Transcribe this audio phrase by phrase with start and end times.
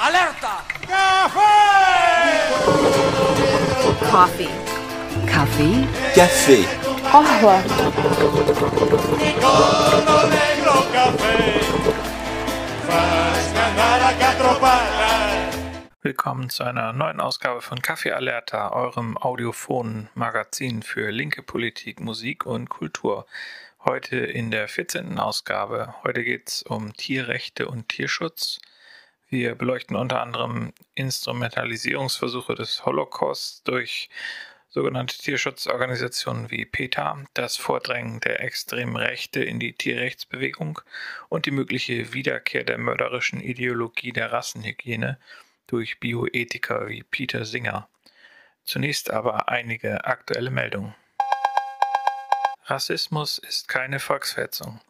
[0.00, 0.62] Alerta!
[4.10, 4.48] Coffee.
[5.26, 5.86] Kaffee?
[6.14, 6.64] Café.
[7.10, 7.62] Qahwa.
[10.30, 11.36] negro café.
[12.86, 15.50] Faz cantar a catropada.
[16.02, 22.46] Willkommen zu einer neuen Ausgabe von Kaffee Alerta, eurem audiophonen Magazin für linke Politik, Musik
[22.46, 23.26] und Kultur.
[23.84, 25.18] Heute in der 14.
[25.18, 25.94] Ausgabe.
[26.04, 28.60] Heute geht es um Tierrechte und Tierschutz.
[29.30, 34.08] Wir beleuchten unter anderem Instrumentalisierungsversuche des Holocaust durch
[34.70, 40.80] sogenannte Tierschutzorganisationen wie PETA, das Vordrängen der extremen Rechte in die Tierrechtsbewegung
[41.28, 45.18] und die mögliche Wiederkehr der mörderischen Ideologie der Rassenhygiene
[45.66, 47.86] durch Bioethiker wie Peter Singer.
[48.64, 50.94] Zunächst aber einige aktuelle Meldungen.
[52.64, 54.80] Rassismus ist keine Volksverhetzung.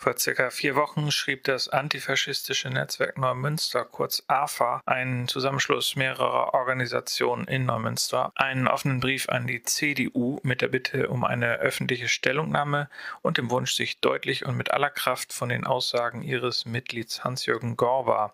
[0.00, 7.48] Vor circa vier Wochen schrieb das antifaschistische Netzwerk Neumünster, kurz AFA, einen Zusammenschluss mehrerer Organisationen
[7.48, 12.88] in Neumünster, einen offenen Brief an die CDU mit der Bitte um eine öffentliche Stellungnahme
[13.22, 17.76] und dem Wunsch, sich deutlich und mit aller Kraft von den Aussagen ihres Mitglieds Hans-Jürgen
[17.76, 18.32] Gorba,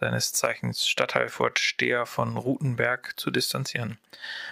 [0.00, 3.98] seines Zeichens Stadtteilvorsteher von Rutenberg, zu distanzieren.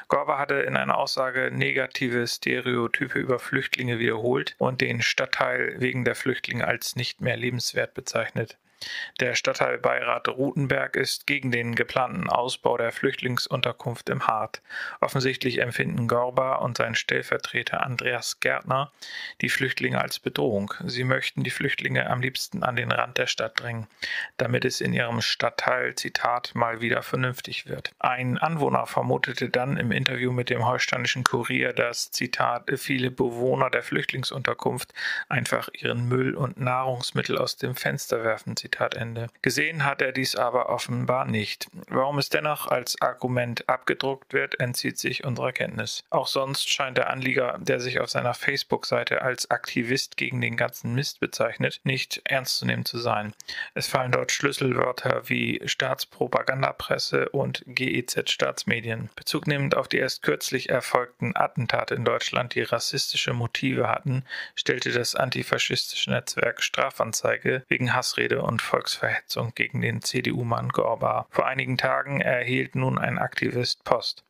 [0.09, 6.15] Gorba hatte in einer Aussage negative Stereotype über Flüchtlinge wiederholt und den Stadtteil wegen der
[6.15, 8.59] Flüchtlinge als nicht mehr lebenswert bezeichnet.
[9.21, 14.63] Der Stadtteilbeirat Rutenberg ist gegen den geplanten Ausbau der Flüchtlingsunterkunft im Hart.
[15.01, 18.91] Offensichtlich empfinden Gorba und sein Stellvertreter Andreas Gärtner
[19.43, 20.73] die Flüchtlinge als Bedrohung.
[20.87, 23.87] Sie möchten die Flüchtlinge am liebsten an den Rand der Stadt drängen,
[24.39, 27.93] damit es in ihrem Stadtteil, Zitat, mal wieder vernünftig wird.
[27.99, 33.83] Ein Anwohner vermutete dann im Interview mit dem holsteinischen Kurier, dass, Zitat, viele Bewohner der
[33.83, 34.95] Flüchtlingsunterkunft
[35.29, 38.57] einfach ihren Müll und Nahrungsmittel aus dem Fenster werfen.
[38.57, 39.27] Zitat Zitat Ende.
[39.43, 41.69] Gesehen hat er dies aber offenbar nicht.
[41.89, 46.05] Warum es dennoch als Argument abgedruckt wird, entzieht sich unserer Kenntnis.
[46.11, 50.95] Auch sonst scheint der Anlieger, der sich auf seiner Facebook-Seite als Aktivist gegen den ganzen
[50.95, 53.35] Mist bezeichnet, nicht ernst zu nehmen zu sein.
[53.75, 59.11] Es fallen dort Schlüsselwörter wie Staatspropagandapresse und GEZ-Staatsmedien.
[59.17, 64.25] Bezug nehmend auf die erst kürzlich erfolgten Attentate in Deutschland, die rassistische Motive hatten,
[64.55, 71.27] stellte das antifaschistische Netzwerk Strafanzeige wegen Hassrede und Volksverhetzung gegen den CDU-Mann Gorba.
[71.31, 74.25] Vor einigen Tagen erhielt nun ein Aktivist Post.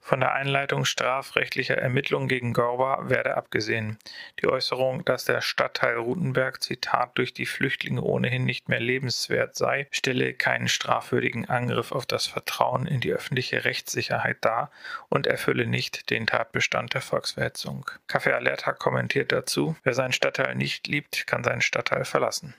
[0.00, 3.98] Von der Einleitung strafrechtlicher Ermittlungen gegen Gorba werde abgesehen.
[4.40, 9.88] Die Äußerung, dass der Stadtteil Rutenberg, Zitat, durch die Flüchtlinge ohnehin nicht mehr lebenswert sei,
[9.90, 14.70] stelle keinen strafwürdigen Angriff auf das Vertrauen in die öffentliche Rechtssicherheit dar
[15.08, 17.90] und erfülle nicht den Tatbestand der Volksverhetzung.
[18.08, 22.54] Café Alerta kommentiert dazu, wer seinen Stadtteil nicht liebt, kann seinen Stadtteil verlassen.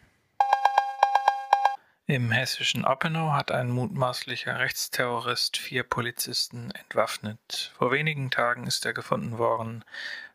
[2.09, 7.73] Im hessischen Oppenau hat ein mutmaßlicher Rechtsterrorist vier Polizisten entwaffnet.
[7.77, 9.83] Vor wenigen Tagen ist er gefunden worden.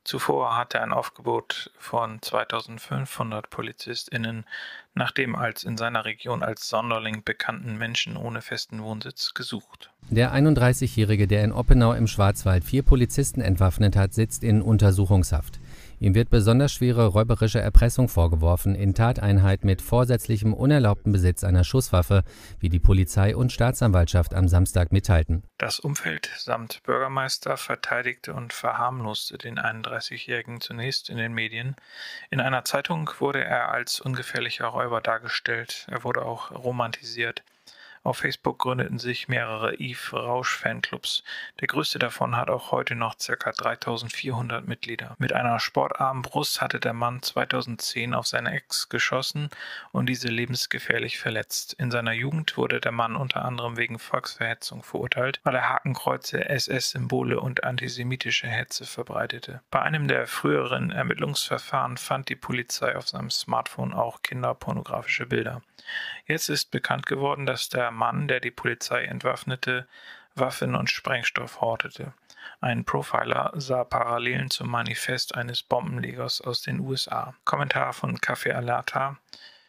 [0.05, 4.45] Zuvor hatte er ein Aufgebot von 2500 PolizistInnen
[4.93, 9.91] nach dem als in seiner Region als Sonderling bekannten Menschen ohne festen Wohnsitz gesucht.
[10.11, 15.59] Der 31-Jährige, der in Oppenau im Schwarzwald vier Polizisten entwaffnet hat, sitzt in Untersuchungshaft.
[16.03, 22.25] Ihm wird besonders schwere räuberische Erpressung vorgeworfen, in Tateinheit mit vorsätzlichem unerlaubten Besitz einer Schusswaffe,
[22.59, 25.45] wie die Polizei und Staatsanwaltschaft am Samstag mitteilten.
[25.59, 31.77] Das Umfeld samt Bürgermeister verteidigte und verharmloste den 31-Jährigen zunächst in den Medien.
[32.31, 35.87] In einer Zeitung wurde er als ungefährlicher Räuber dargestellt.
[35.89, 37.45] Er wurde auch romantisiert.
[38.05, 41.23] Auf Facebook gründeten sich mehrere Eve Rausch Fanclubs.
[41.61, 43.53] Der größte davon hat auch heute noch ca.
[43.53, 45.15] 3400 Mitglieder.
[45.19, 49.51] Mit einer sportarmen Brust hatte der Mann 2010 auf seine Ex geschossen
[49.93, 51.75] und diese lebensgefährlich verletzt.
[51.75, 57.39] In seiner Jugend wurde der Mann unter anderem wegen Volksverhetzung verurteilt, weil er Hakenkreuze, SS-Symbole
[57.39, 59.61] und antisemitische Hetze verbreitete.
[59.71, 65.63] Bei einem der früheren Ermittlungsverfahren fand die Polizei auf seinem Smartphone auch kinderpornografische Bilder.
[66.27, 69.87] Jetzt ist bekannt geworden, dass der Mann, der die Polizei entwaffnete,
[70.35, 72.15] Waffen und Sprengstoff hortete.
[72.61, 77.35] Ein Profiler sah Parallelen zum Manifest eines Bombenlegers aus den USA.
[77.45, 79.19] Kommentar von Café Alerta.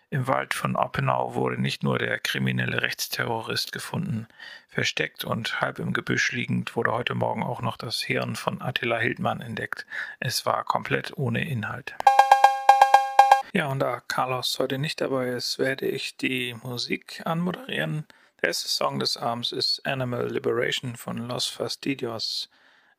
[0.10, 4.28] Im Wald von Oppenau wurde nicht nur der kriminelle Rechtsterrorist gefunden.
[4.69, 9.00] Versteckt und halb im Gebüsch liegend wurde heute Morgen auch noch das Hirn von Attila
[9.00, 9.88] Hildmann entdeckt.
[10.19, 11.96] Es war komplett ohne Inhalt.
[13.56, 18.08] Ja, und da Carlos heute nicht dabei ist, werde ich die Musik anmoderieren.
[18.42, 22.50] Der erste Song des Abends ist Animal Liberation von Los Fastidios.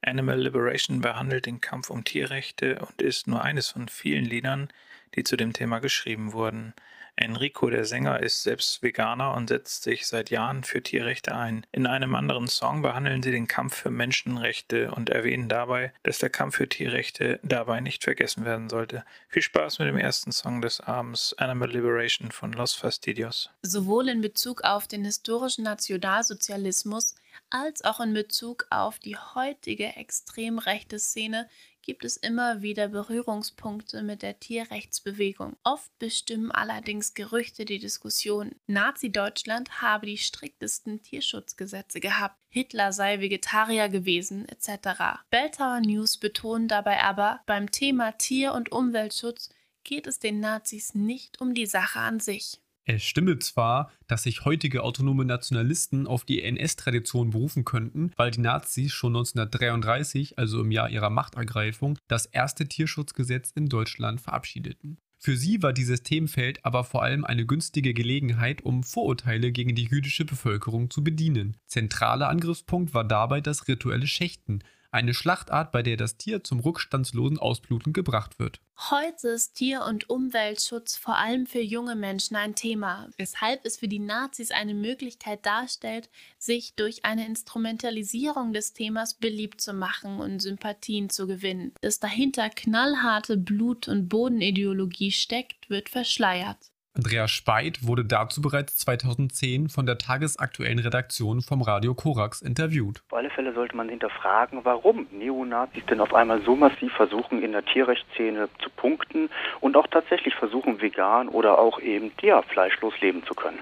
[0.01, 4.69] Animal Liberation behandelt den Kampf um Tierrechte und ist nur eines von vielen Liedern,
[5.17, 6.73] die zu dem Thema geschrieben wurden.
[7.17, 11.65] Enrico, der Sänger, ist selbst Veganer und setzt sich seit Jahren für Tierrechte ein.
[11.71, 16.31] In einem anderen Song behandeln sie den Kampf für Menschenrechte und erwähnen dabei, dass der
[16.31, 19.05] Kampf für Tierrechte dabei nicht vergessen werden sollte.
[19.29, 23.51] Viel Spaß mit dem ersten Song des Abends, Animal Liberation von Los Fastidios.
[23.63, 27.15] Sowohl in Bezug auf den historischen Nationalsozialismus
[27.51, 31.49] als auch in Bezug auf die heutige extrem rechte Szene
[31.85, 35.57] gibt es immer wieder Berührungspunkte mit der Tierrechtsbewegung.
[35.65, 38.53] Oft bestimmen allerdings Gerüchte die Diskussion.
[38.67, 45.25] Nazi-Deutschland habe die striktesten Tierschutzgesetze gehabt, Hitler sei Vegetarier gewesen, etc.
[45.29, 49.51] Belltower News betonen dabei aber, beim Thema Tier- und Umweltschutz
[49.83, 52.61] geht es den Nazis nicht um die Sache an sich.
[52.87, 58.41] Es stimme zwar, dass sich heutige autonome Nationalisten auf die NS-Tradition berufen könnten, weil die
[58.41, 64.99] Nazis schon 1933, also im Jahr ihrer Machtergreifung, das erste Tierschutzgesetz in Deutschland verabschiedeten.
[65.17, 69.87] Für sie war dieses Themenfeld aber vor allem eine günstige Gelegenheit, um Vorurteile gegen die
[69.87, 71.57] jüdische Bevölkerung zu bedienen.
[71.67, 74.63] Zentraler Angriffspunkt war dabei das rituelle Schächten,
[74.95, 78.61] eine Schlachtart, bei der das Tier zum rückstandslosen Ausbluten gebracht wird.
[78.91, 83.89] Heute ist Tier- und Umweltschutz vor allem für junge Menschen ein Thema, weshalb es für
[83.89, 86.09] die Nazis eine Möglichkeit darstellt,
[86.39, 91.73] sich durch eine Instrumentalisierung des Themas beliebt zu machen und Sympathien zu gewinnen.
[91.81, 96.74] Dass dahinter knallharte Blut- und Bodenideologie steckt, wird verschleiert.
[96.97, 103.03] Andreas Speit wurde dazu bereits 2010 von der tagesaktuellen Redaktion vom Radio Korax interviewt.
[103.11, 107.51] Auf alle Fälle sollte man hinterfragen, warum Neonazis denn auf einmal so massiv versuchen, in
[107.51, 109.29] der Tierrechtsszene zu punkten
[109.61, 113.59] und auch tatsächlich versuchen, vegan oder auch eben ja, fleischlos leben zu können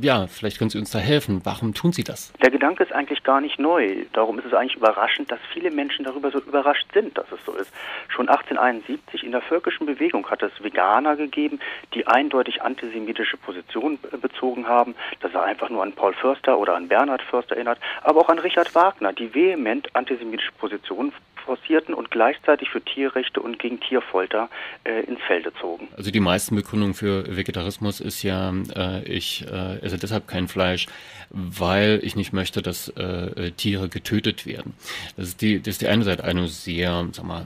[0.00, 1.40] ja, vielleicht können Sie uns da helfen.
[1.44, 2.32] Warum tun Sie das?
[2.42, 4.04] Der Gedanke ist eigentlich gar nicht neu.
[4.12, 7.52] Darum ist es eigentlich überraschend, dass viele Menschen darüber so überrascht sind, dass es so
[7.52, 7.72] ist.
[8.08, 11.58] Schon 1871 in der völkischen Bewegung hat es Veganer gegeben,
[11.94, 14.94] die eindeutig antisemitische Positionen bezogen haben.
[15.20, 18.38] Das war einfach nur an Paul Förster oder an Bernhard Förster erinnert, aber auch an
[18.38, 21.12] Richard Wagner, die vehement antisemitische Positionen
[21.48, 24.50] forcierten und gleichzeitig für Tierrechte und gegen Tierfolter
[24.84, 25.88] äh, ins Felde zogen.
[25.96, 30.86] Also die meisten Begründungen für Vegetarismus ist ja, äh, ich äh, esse deshalb kein Fleisch,
[31.30, 34.74] weil ich nicht möchte, dass äh, Tiere getötet werden.
[35.16, 37.44] Das ist die, das ist die eine Seite eine sehr, sag mal,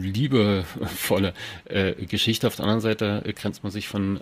[0.00, 1.34] liebevolle
[1.66, 2.46] äh, Geschichte.
[2.46, 4.20] Auf der anderen Seite grenzt man sich von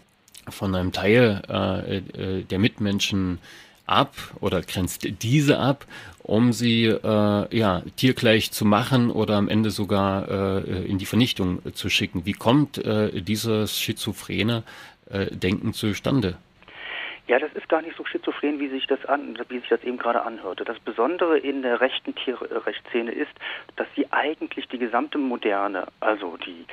[0.48, 3.38] von einem Teil äh, äh, der Mitmenschen
[3.86, 5.86] ab oder grenzt diese ab,
[6.22, 11.60] um sie äh, ja, tiergleich zu machen oder am Ende sogar äh, in die Vernichtung
[11.74, 12.26] zu schicken.
[12.26, 14.64] Wie kommt äh, dieses schizophrene
[15.08, 16.36] äh, Denken zustande?
[17.28, 19.98] Ja, das ist gar nicht so schizophren, wie sich das an, wie sich das eben
[19.98, 20.64] gerade anhörte.
[20.64, 23.32] Das Besondere in der rechten Tierrechtsszene ist,
[23.74, 26.64] dass sie eigentlich die gesamte Moderne, also die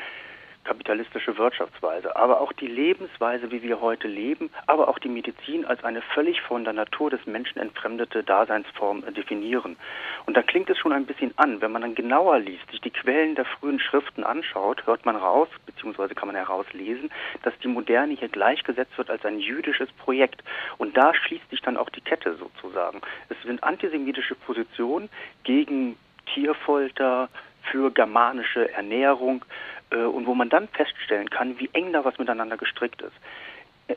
[0.63, 5.83] kapitalistische Wirtschaftsweise, aber auch die Lebensweise, wie wir heute leben, aber auch die Medizin als
[5.83, 9.77] eine völlig von der Natur des Menschen entfremdete Daseinsform definieren.
[10.25, 11.62] Und da klingt es schon ein bisschen an.
[11.62, 15.50] Wenn man dann genauer liest, sich die Quellen der frühen Schriften anschaut, hört man raus,
[15.65, 17.12] beziehungsweise kann man herauslesen,
[17.44, 20.44] dass die Moderne hier gleichgesetzt wird als ein jüdisches Projekt.
[20.77, 23.01] Und da schließt sich dann auch die Kette sozusagen.
[23.30, 25.09] Es sind antisemitische Positionen
[25.44, 25.98] gegen
[26.33, 27.30] Tierfolter,
[27.63, 29.45] für germanische Ernährung, äh,
[29.94, 33.16] und wo man dann feststellen kann, wie eng da was miteinander gestrickt ist.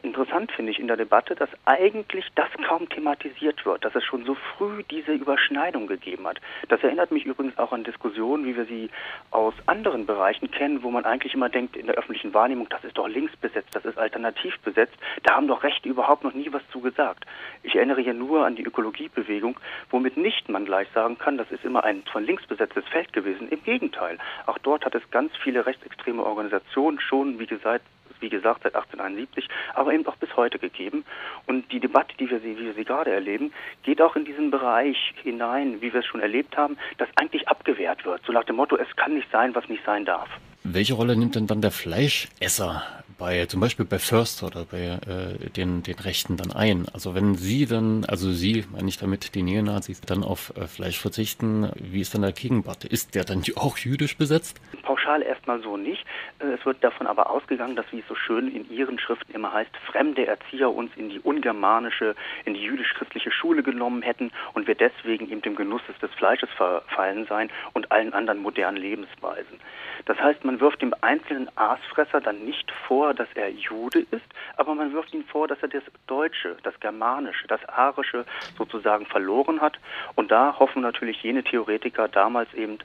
[0.03, 4.25] Interessant finde ich in der Debatte, dass eigentlich das kaum thematisiert wird, dass es schon
[4.25, 6.40] so früh diese Überschneidung gegeben hat.
[6.69, 8.90] Das erinnert mich übrigens auch an Diskussionen, wie wir sie
[9.31, 12.99] aus anderen Bereichen kennen, wo man eigentlich immer denkt in der öffentlichen Wahrnehmung, das ist
[12.99, 14.97] doch links besetzt, das ist alternativ besetzt.
[15.23, 17.25] Da haben doch Rechte überhaupt noch nie was zu gesagt.
[17.62, 21.64] Ich erinnere hier nur an die Ökologiebewegung, womit nicht man gleich sagen kann, das ist
[21.64, 23.49] immer ein von links besetztes Feld gewesen.
[23.50, 24.19] Im Gegenteil.
[24.47, 27.85] Auch dort hat es ganz viele rechtsextreme Organisationen schon, wie gesagt,
[28.20, 31.04] wie gesagt, seit 1871, aber eben auch bis heute gegeben.
[31.46, 35.14] Und die Debatte, die wir, wie wir sie gerade erleben, geht auch in diesen Bereich
[35.23, 38.23] hinein, wie wir es schon erlebt haben, dass eigentlich abgewehrt wird.
[38.26, 40.28] So nach dem Motto, es kann nicht sein, was nicht sein darf.
[40.64, 42.82] Welche Rolle nimmt denn dann der Fleischesser
[43.18, 46.87] bei zum Beispiel bei Förster oder bei äh, den, den Rechten dann ein?
[46.92, 50.99] Also wenn Sie dann, also Sie, meine ich damit die Neonazis, dann auf äh, Fleisch
[50.99, 52.85] verzichten, wie ist dann der Gegenwart?
[52.85, 54.61] Ist der dann auch jüdisch besetzt?
[55.07, 56.05] Pauschal erstmal so nicht.
[56.41, 59.53] Äh, es wird davon aber ausgegangen, dass, wie es so schön in Ihren Schriften immer
[59.53, 64.75] heißt, fremde Erzieher uns in die ungermanische, in die jüdisch-christliche Schule genommen hätten und wir
[64.75, 69.61] deswegen eben dem Genuss des Fleisches verfallen seien und allen anderen modernen Lebensweisen.
[70.05, 74.75] Das heißt, man wirft dem einzelnen Aasfresser dann nicht vor, dass er Jude ist, aber
[74.75, 78.25] man wirft ihm vor, dass er das Deutsche, das Germanische, das Arische
[78.59, 79.79] sozusagen verloren hat.
[80.15, 82.79] Und da hoffen natürlich jene Theoretiker damals eben,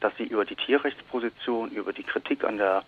[0.00, 2.82] dass sie über die Tierrechtsposition, über die Kritik an der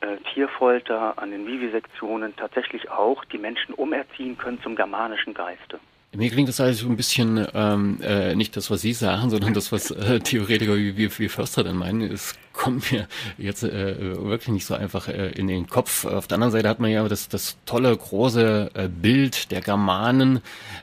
[0.00, 5.78] äh, Tierfolter, an den Vivisektionen tatsächlich auch die Menschen umerziehen können zum germanischen Geiste.
[6.12, 9.54] Mir klingt das alles so ein bisschen ähm, äh, nicht das, was Sie sagen, sondern
[9.54, 12.00] das, was äh, Theoretiker wie, wie, wie Förster dann meinen.
[12.00, 13.06] Es kommt mir
[13.38, 16.04] jetzt äh, wirklich nicht so einfach äh, in den Kopf.
[16.04, 20.40] Auf der anderen Seite hat man ja das, das tolle große äh, Bild der Germanen,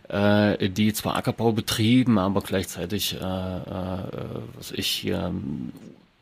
[0.08, 4.00] äh, die zwar Ackerbau betrieben, aber gleichzeitig, äh, äh,
[4.56, 5.34] was ich hier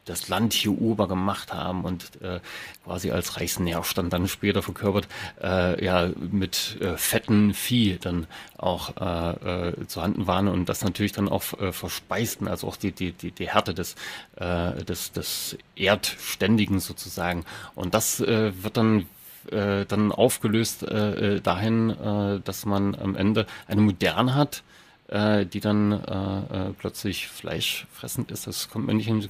[0.06, 2.40] das Land hier Uber gemacht haben und äh,
[2.84, 5.08] quasi als Reichsnährstand dann später verkörpert,
[5.42, 10.84] äh, ja, mit äh, fetten Vieh dann auch äh, äh, zu handen waren und das
[10.84, 13.96] natürlich dann auch äh, verspeisten, also auch die, die, die, die Härte des,
[14.36, 17.44] äh, des, des Erdständigen sozusagen.
[17.74, 19.08] Und das äh, wird dann
[19.52, 24.64] äh, dann aufgelöst äh, äh dahin, äh, dass man am Ende eine Moderne hat,
[25.08, 28.48] äh, die dann äh, äh, plötzlich fleischfressend ist.
[28.48, 29.28] Das kommt mir nicht in,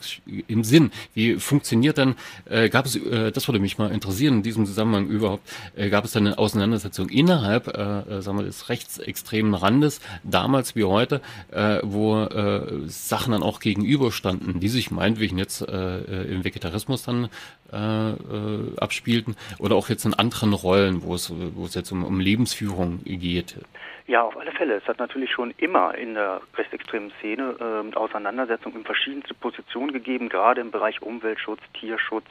[0.48, 0.91] im Sinn.
[1.13, 2.15] Wie funktioniert dann,
[2.46, 5.44] äh, gab es, äh, das würde mich mal interessieren in diesem Zusammenhang überhaupt,
[5.75, 10.75] äh, gab es dann eine Auseinandersetzung innerhalb, äh, äh, sagen wir, des rechtsextremen Randes, damals
[10.75, 16.34] wie heute, äh, wo äh, Sachen dann auch gegenüberstanden, die sich meinetwegen jetzt äh, äh
[16.36, 17.29] im Vegetarismus dann
[17.72, 22.03] äh, äh, abspielten oder auch jetzt in anderen Rollen, wo es, wo es jetzt um,
[22.03, 23.58] um Lebensführung geht.
[24.07, 24.75] Ja, auf alle Fälle.
[24.75, 30.29] Es hat natürlich schon immer in der rechtsextremen Szene äh, Auseinandersetzungen in verschiedenste Positionen gegeben,
[30.29, 32.27] gerade im Bereich Umweltschutz, Tierschutz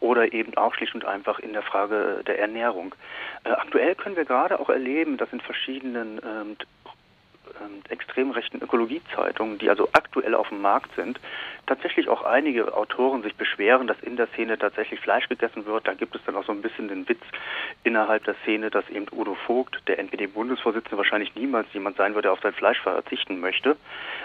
[0.00, 2.96] oder eben auch schlicht und einfach in der Frage der Ernährung.
[3.44, 6.56] Äh, aktuell können wir gerade auch erleben, dass in verschiedenen ähm,
[7.60, 11.20] ähm, extrem rechten Ökologiezeitungen, die also aktuell auf dem Markt sind,
[11.66, 15.86] tatsächlich auch einige Autoren sich beschweren, dass in der Szene tatsächlich Fleisch gegessen wird.
[15.86, 17.22] Da gibt es dann auch so ein bisschen den Witz
[17.82, 22.32] innerhalb der Szene, dass eben Udo Vogt, der NPD-Bundesvorsitzende, wahrscheinlich niemals jemand sein wird, der
[22.32, 23.76] auf sein Fleisch verzichten möchte.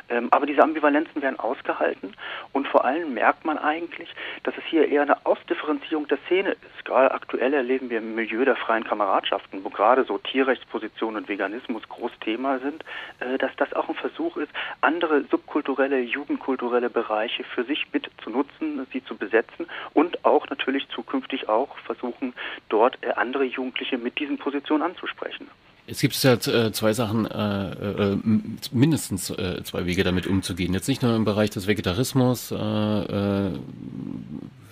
[0.09, 2.13] Ähm, aber diese Ambivalenzen werden ausgehalten
[2.51, 4.09] und vor allem merkt man eigentlich,
[4.43, 6.85] dass es hier eher eine Ausdifferenzierung der Szene ist.
[6.85, 11.87] Gerade aktuell erleben wir im Milieu der freien Kameradschaften, wo gerade so Tierrechtspositionen und Veganismus
[11.87, 12.83] groß Thema sind,
[13.19, 18.29] äh, dass das auch ein Versuch ist, andere subkulturelle, jugendkulturelle Bereiche für sich mit zu
[18.29, 22.33] nutzen, sie zu besetzen und auch natürlich zukünftig auch versuchen,
[22.69, 25.47] dort äh, andere Jugendliche mit diesen Positionen anzusprechen.
[25.87, 28.15] Es gibt ja äh, zwei Sachen, äh,
[28.71, 30.71] mindestens zwei Wege damit umzugehen.
[30.73, 32.49] Jetzt nicht nur im Bereich des Vegetarismus,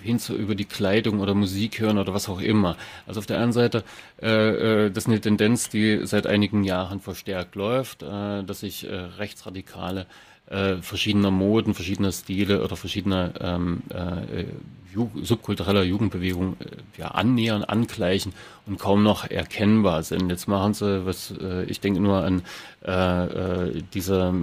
[0.00, 2.76] hin zu über die Kleidung oder Musik hören oder was auch immer.
[3.08, 3.82] Also auf der einen Seite,
[4.18, 10.06] das ist eine Tendenz, die seit einigen Jahren verstärkt läuft, dass sich Rechtsradikale
[10.50, 14.44] äh, verschiedener Moden, verschiedener Stile oder verschiedener ähm, äh,
[14.92, 18.32] Ju subkultureller Jugendbewegung äh, ja, annähern, angleichen
[18.66, 20.30] und kaum noch erkennbar sind.
[20.30, 22.42] Jetzt machen sie, was äh, ich denke nur an
[22.84, 24.34] äh, äh, diese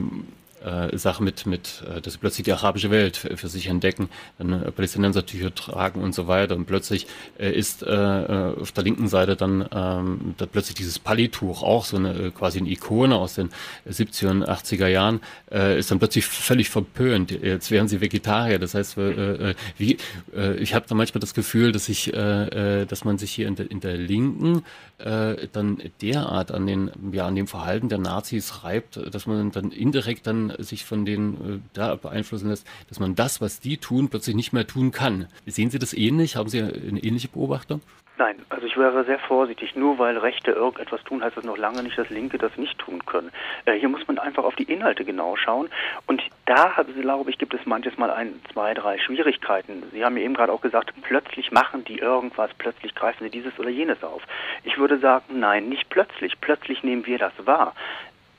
[0.65, 4.09] äh, Sache mit, mit äh, dass sie plötzlich die arabische Welt für, für sich entdecken,
[4.37, 6.55] dann äh, Palästinensertücher tragen und so weiter.
[6.55, 7.07] Und plötzlich
[7.37, 11.85] äh, ist äh, äh, auf der linken Seite dann ähm, da plötzlich dieses Palituch, auch
[11.85, 13.49] so eine quasi eine Ikone aus den
[13.87, 15.19] 70er und 80er Jahren,
[15.51, 17.31] äh, ist dann plötzlich völlig verpönt.
[17.31, 18.59] Jetzt wären sie Vegetarier.
[18.59, 19.97] Das heißt, äh, wie,
[20.35, 23.55] äh, ich habe da manchmal das Gefühl, dass ich, äh, dass man sich hier in
[23.55, 24.63] der, in der Linken
[24.97, 29.71] äh, dann derart an den, ja, an dem Verhalten der Nazis reibt, dass man dann
[29.71, 34.09] indirekt dann sich von denen äh, da beeinflussen lässt, dass man das, was die tun,
[34.09, 35.27] plötzlich nicht mehr tun kann.
[35.45, 36.35] Sehen Sie das ähnlich?
[36.35, 37.81] Haben Sie eine ähnliche Beobachtung?
[38.17, 39.75] Nein, also ich wäre sehr vorsichtig.
[39.75, 43.05] Nur weil Rechte irgendetwas tun, heißt das noch lange nicht, dass Linke das nicht tun
[43.05, 43.29] können.
[43.65, 45.67] Äh, hier muss man einfach auf die Inhalte genau schauen.
[46.07, 49.83] Und da, glaube ich, gibt es manches Mal ein, zwei, drei Schwierigkeiten.
[49.91, 53.59] Sie haben ja eben gerade auch gesagt, plötzlich machen die irgendwas, plötzlich greifen sie dieses
[53.59, 54.21] oder jenes auf.
[54.63, 56.39] Ich würde sagen, nein, nicht plötzlich.
[56.39, 57.73] Plötzlich nehmen wir das wahr.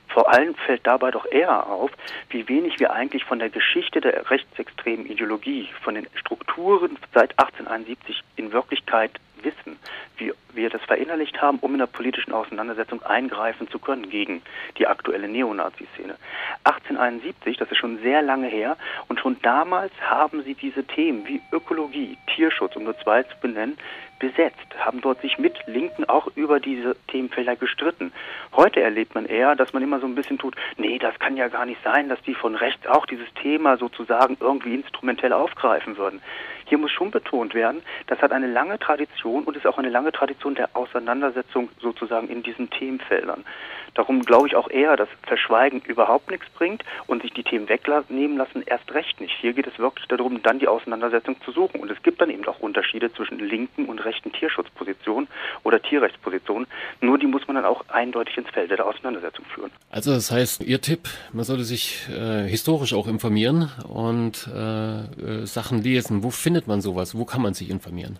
[0.07, 1.91] Vor allem fällt dabei doch eher auf,
[2.29, 8.23] wie wenig wir eigentlich von der Geschichte der rechtsextremen Ideologie, von den Strukturen seit 1871
[8.35, 9.11] in Wirklichkeit
[9.43, 9.77] wissen,
[10.17, 14.41] wie wir das verinnerlicht haben, um in der politischen Auseinandersetzung eingreifen zu können gegen
[14.77, 16.15] die aktuelle Neonazi-Szene.
[16.63, 21.41] 1871, das ist schon sehr lange her, und schon damals haben sie diese Themen wie
[21.51, 23.77] Ökologie, Tierschutz, um nur zwei zu benennen,
[24.19, 28.11] besetzt, haben dort sich mit Linken auch über diese Themenfelder gestritten.
[28.55, 31.47] Heute erlebt man eher, dass man immer so ein bisschen tut, nee, das kann ja
[31.47, 36.21] gar nicht sein, dass die von rechts auch dieses Thema sozusagen irgendwie instrumentell aufgreifen würden.
[36.65, 40.11] Hier muss schon betont werden, das hat eine lange Tradition und ist auch eine lange
[40.11, 43.45] Tradition der Auseinandersetzung sozusagen in diesen Themenfeldern.
[43.97, 48.37] Darum glaube ich auch eher, dass Verschweigen überhaupt nichts bringt und sich die Themen wegnehmen
[48.37, 49.33] lassen erst recht nicht.
[49.39, 51.79] Hier geht es wirklich darum, dann die Auseinandersetzung zu suchen.
[51.79, 55.27] Und es gibt dann eben auch Unterschiede zwischen linken und rechten Tierschutzpositionen
[55.63, 56.67] oder Tierrechtspositionen.
[57.01, 59.71] Nur die muss man dann auch eindeutig ins Feld der Auseinandersetzung führen.
[59.91, 65.45] Also das heißt, Ihr Tipp, man sollte sich äh, historisch auch informieren und äh, äh
[65.45, 66.23] Sachen lesen.
[66.23, 67.17] Wo findet man sowas?
[67.17, 68.19] Wo kann man sich informieren?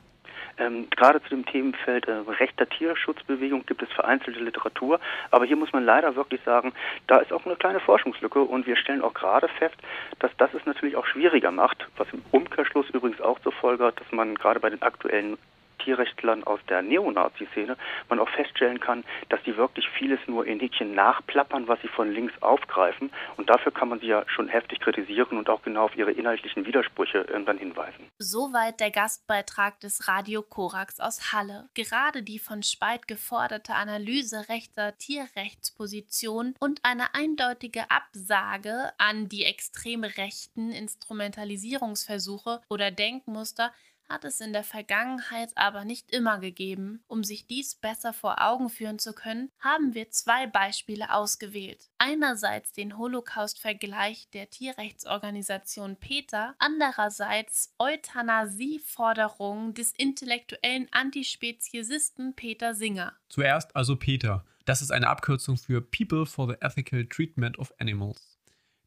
[0.60, 5.72] Ähm, gerade zu dem Themenfeld äh, rechter Tierschutzbewegung gibt es vereinzelte Literatur, aber hier muss
[5.72, 6.74] man leider wirklich sagen,
[7.06, 9.76] da ist auch eine kleine Forschungslücke und wir stellen auch gerade fest,
[10.20, 14.00] dass das es natürlich auch schwieriger macht, was im Umkehrschluss übrigens auch zur Folge hat,
[14.00, 15.38] dass man gerade bei den aktuellen
[15.80, 17.78] Tierrechtlern aus der Neonazi-Szene
[18.10, 22.12] man auch feststellen kann, dass die wirklich vieles nur in Häkchen nachplappern, was sie von
[22.12, 23.12] links aufgreifen.
[23.38, 26.66] Und dafür kann man sie ja schon heftig kritisieren und auch genau auf ihre inhaltlichen
[26.66, 28.10] Widersprüche äh, dann hinweisen.
[28.18, 31.70] Soweit der Gastbeitrag des Radio Korax aus Halle.
[31.74, 40.04] Gerade die von Speit geforderte Analyse rechter Tierrechtsposition und eine eindeutige Absage an die extrem
[40.04, 43.72] rechten Instrumentalisierungsversuche oder Denkmuster
[44.10, 47.04] hat es in der Vergangenheit aber nicht immer gegeben.
[47.08, 51.90] Um sich dies besser vor Augen führen zu können, haben wir zwei Beispiele ausgewählt.
[51.98, 63.14] Einerseits den Holocaust-Vergleich der Tierrechtsorganisation PETA, andererseits Euthanasie-Forderungen des intellektuellen Antispeziesisten Peter Singer.
[63.30, 64.46] Zuerst also PETA.
[64.66, 68.37] Das ist eine Abkürzung für People for the Ethical Treatment of Animals.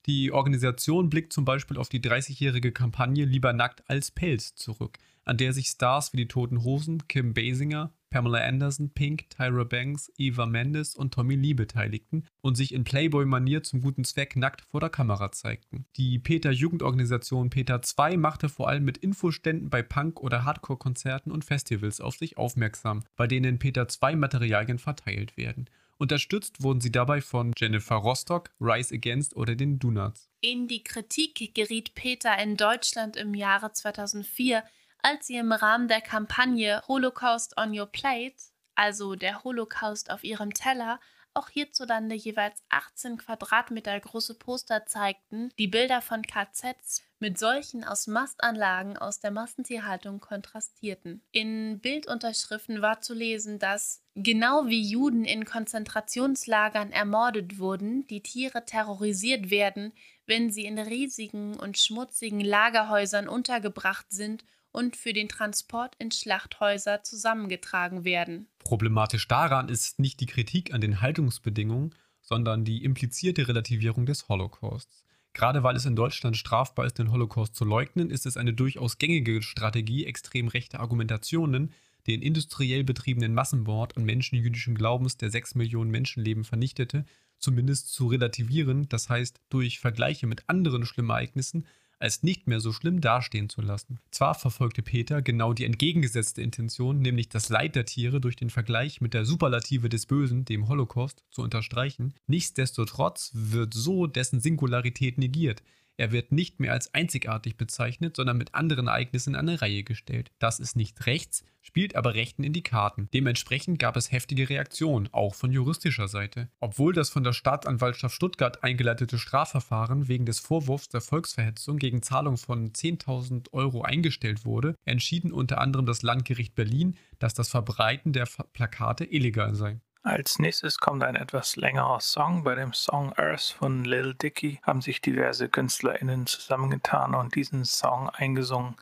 [0.07, 5.37] Die Organisation blickt zum Beispiel auf die 30-jährige Kampagne Lieber nackt als Pelz zurück, an
[5.37, 10.47] der sich Stars wie die Toten Hosen, Kim Basinger, Pamela Anderson, Pink, Tyra Banks, Eva
[10.47, 14.91] Mendes und Tommy Lee beteiligten und sich in Playboy-Manier zum guten Zweck nackt vor der
[14.91, 15.85] Kamera zeigten.
[15.97, 22.01] Die Peter-Jugendorganisation Peter 2 machte vor allem mit Infoständen bei Punk- oder Hardcore-Konzerten und Festivals
[22.01, 25.67] auf sich aufmerksam, bei denen Peter 2 Materialien verteilt werden.
[26.01, 30.31] Unterstützt wurden sie dabei von Jennifer Rostock, Rise Against oder den Donuts.
[30.41, 34.65] In die Kritik geriet Peter in Deutschland im Jahre 2004,
[35.03, 38.35] als sie im Rahmen der Kampagne Holocaust on Your Plate,
[38.75, 41.01] also der Holocaust auf ihrem Teller,
[41.41, 48.07] auch hierzulande jeweils 18 Quadratmeter große Poster zeigten, die Bilder von KZs mit solchen aus
[48.07, 51.23] Mastanlagen aus der Massentierhaltung kontrastierten.
[51.33, 58.67] In Bildunterschriften war zu lesen, dass genau wie Juden in Konzentrationslagern ermordet wurden, die Tiere
[58.67, 59.93] terrorisiert werden,
[60.27, 67.03] wenn sie in riesigen und schmutzigen Lagerhäusern untergebracht sind und für den Transport in Schlachthäuser
[67.03, 68.49] zusammengetragen werden.
[68.59, 75.05] Problematisch daran ist nicht die Kritik an den Haltungsbedingungen, sondern die implizierte Relativierung des Holocausts.
[75.33, 78.99] Gerade weil es in Deutschland strafbar ist, den Holocaust zu leugnen, ist es eine durchaus
[78.99, 81.73] gängige Strategie extrem rechter Argumentationen,
[82.07, 87.05] den industriell betriebenen Massenmord an Menschen jüdischen Glaubens, der sechs Millionen Menschenleben vernichtete,
[87.39, 91.67] zumindest zu relativieren, das heißt durch Vergleiche mit anderen schlimmen Ereignissen
[92.01, 94.01] als nicht mehr so schlimm dastehen zu lassen.
[94.11, 99.01] Zwar verfolgte Peter genau die entgegengesetzte Intention, nämlich das Leid der Tiere durch den Vergleich
[99.01, 105.63] mit der Superlative des Bösen, dem Holocaust, zu unterstreichen, nichtsdestotrotz wird so dessen Singularität negiert,
[106.01, 110.31] er wird nicht mehr als einzigartig bezeichnet, sondern mit anderen Ereignissen in eine Reihe gestellt.
[110.39, 113.11] Das ist nicht rechts, spielt aber Rechten in die Karten.
[113.13, 116.49] Dementsprechend gab es heftige Reaktionen, auch von juristischer Seite.
[116.59, 122.39] Obwohl das von der Staatsanwaltschaft Stuttgart eingeleitete Strafverfahren wegen des Vorwurfs der Volksverhetzung gegen Zahlung
[122.39, 128.27] von 10.000 Euro eingestellt wurde, entschieden unter anderem das Landgericht Berlin, dass das Verbreiten der
[128.55, 129.81] Plakate illegal sei.
[130.03, 132.43] Als nächstes kommt ein etwas längerer Song.
[132.43, 138.09] Bei dem Song Earth von Lil Dicky haben sich diverse KünstlerInnen zusammengetan und diesen Song
[138.09, 138.77] eingesungen.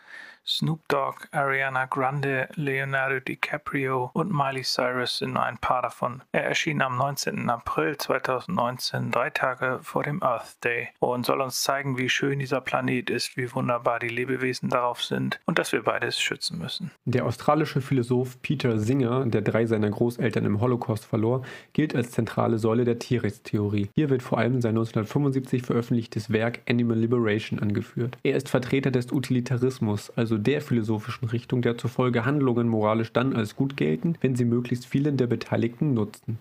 [0.51, 6.23] Snoop Dogg, Ariana Grande, Leonardo DiCaprio und Miley Cyrus sind nur ein paar davon.
[6.33, 7.51] Er erschien am 19.
[7.51, 12.63] April 2019, drei Tage vor dem Earth Day, und soll uns zeigen, wie schön dieser
[12.63, 16.93] Planet ist, wie wunderbar die Lebewesen darauf sind und dass wir beides schützen müssen.
[17.05, 21.43] Der australische Philosoph Peter Singer, der drei seiner Großeltern im Holocaust verlor,
[21.75, 23.91] gilt als zentrale Säule der Tierrechtstheorie.
[23.95, 28.17] Hier wird vor allem sein 1975 veröffentlichtes Werk Animal Liberation angeführt.
[28.23, 33.57] Er ist Vertreter des Utilitarismus, also der philosophischen Richtung, der zufolge Handlungen moralisch dann als
[33.57, 36.39] gut gelten, wenn sie möglichst vielen der Beteiligten nutzen.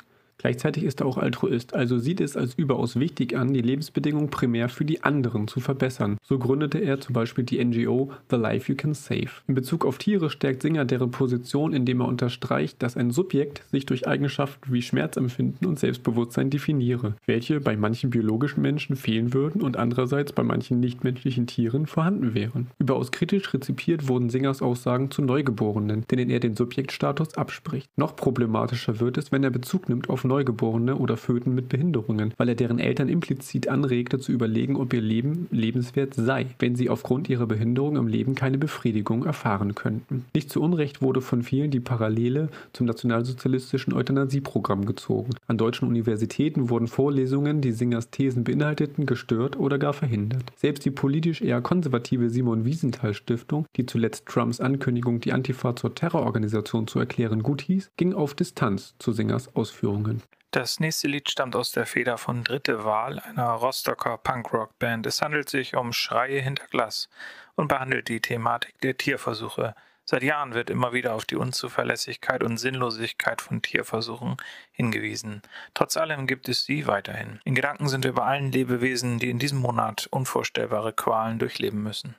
[0.48, 4.70] Gleichzeitig ist er auch Altruist, also sieht es als überaus wichtig an, die Lebensbedingungen primär
[4.70, 6.16] für die anderen zu verbessern.
[6.24, 9.28] So gründete er zum Beispiel die NGO The Life You Can Save.
[9.48, 13.86] In Bezug auf Tiere stärkt Singer deren Position, indem er unterstreicht, dass ein Subjekt sich
[13.86, 19.76] durch Eigenschaften wie Schmerzempfinden und Selbstbewusstsein definiere, welche bei manchen biologischen Menschen fehlen würden und
[19.76, 22.68] andererseits bei manchen nichtmenschlichen Tieren vorhanden wären.
[22.80, 27.90] Überaus kritisch rezipiert wurden Singers Aussagen zu Neugeborenen, denen er den Subjektstatus abspricht.
[27.98, 32.50] Noch problematischer wird es, wenn er Bezug nimmt auf Neugeborene oder Föten mit Behinderungen, weil
[32.50, 37.28] er deren Eltern implizit anregte zu überlegen, ob ihr Leben lebenswert sei, wenn sie aufgrund
[37.28, 40.26] ihrer Behinderung im Leben keine Befriedigung erfahren könnten.
[40.36, 45.32] Nicht zu Unrecht wurde von vielen die Parallele zum nationalsozialistischen Euthanasieprogramm gezogen.
[45.48, 50.44] An deutschen Universitäten wurden Vorlesungen, die Singers Thesen beinhalteten, gestört oder gar verhindert.
[50.56, 55.96] Selbst die politisch eher konservative Simon Wiesenthal Stiftung, die zuletzt Trumps Ankündigung, die Antifa zur
[55.96, 60.22] Terrororganisation zu erklären, gut hieß, ging auf Distanz zu Singers Ausführungen.
[60.52, 65.06] Das nächste Lied stammt aus der Feder von Dritte Wahl, einer Rostocker Punkrock-Band.
[65.06, 67.10] Es handelt sich um Schreie hinter Glas
[67.56, 69.76] und behandelt die Thematik der Tierversuche.
[70.06, 74.38] Seit Jahren wird immer wieder auf die Unzuverlässigkeit und Sinnlosigkeit von Tierversuchen
[74.72, 75.42] hingewiesen.
[75.74, 77.42] Trotz allem gibt es sie weiterhin.
[77.44, 82.16] In Gedanken sind wir bei allen Lebewesen, die in diesem Monat unvorstellbare Qualen durchleben müssen.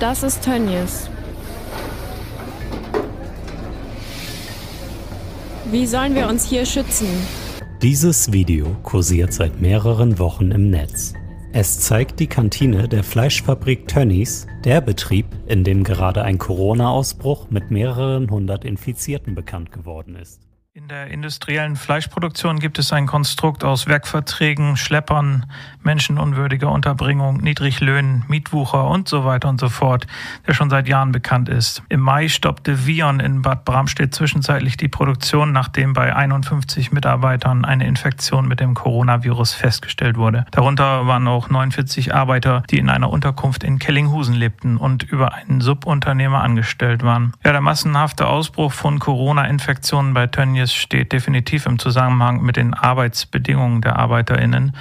[0.00, 1.08] Das ist Tönnies.
[5.66, 7.47] Wie sollen wir uns hier schützen?
[7.82, 11.14] Dieses Video kursiert seit mehreren Wochen im Netz.
[11.52, 17.70] Es zeigt die Kantine der Fleischfabrik Tönnies, der Betrieb, in dem gerade ein Corona-Ausbruch mit
[17.70, 20.47] mehreren hundert Infizierten bekannt geworden ist.
[20.78, 25.46] In der industriellen Fleischproduktion gibt es ein Konstrukt aus Werkverträgen, Schleppern,
[25.82, 30.06] menschenunwürdiger Unterbringung, Niedriglöhnen, Mietwucher und so weiter und so fort,
[30.46, 31.82] der schon seit Jahren bekannt ist.
[31.88, 37.84] Im Mai stoppte Vion in Bad Bramstedt zwischenzeitlich die Produktion, nachdem bei 51 Mitarbeitern eine
[37.84, 40.46] Infektion mit dem Coronavirus festgestellt wurde.
[40.52, 45.60] Darunter waren auch 49 Arbeiter, die in einer Unterkunft in Kellinghusen lebten und über einen
[45.60, 47.32] Subunternehmer angestellt waren.
[47.44, 52.74] Ja, der massenhafte Ausbruch von Corona-Infektionen bei Tönnies es steht definitiv im Zusammenhang mit den
[52.74, 54.76] Arbeitsbedingungen der Arbeiterinnen.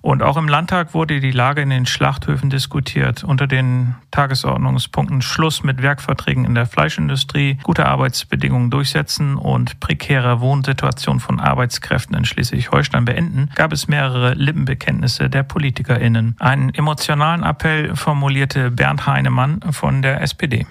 [0.00, 3.24] Und auch im Landtag wurde die Lage in den Schlachthöfen diskutiert.
[3.24, 11.20] Unter den Tagesordnungspunkten Schluss mit Werkverträgen in der Fleischindustrie, gute Arbeitsbedingungen durchsetzen und prekäre Wohnsituation
[11.20, 16.36] von Arbeitskräften in Schleswig-Holstein beenden, gab es mehrere Lippenbekenntnisse der PolitikerInnen.
[16.38, 20.66] Einen emotionalen Appell formulierte Bernd Heinemann von der SPD.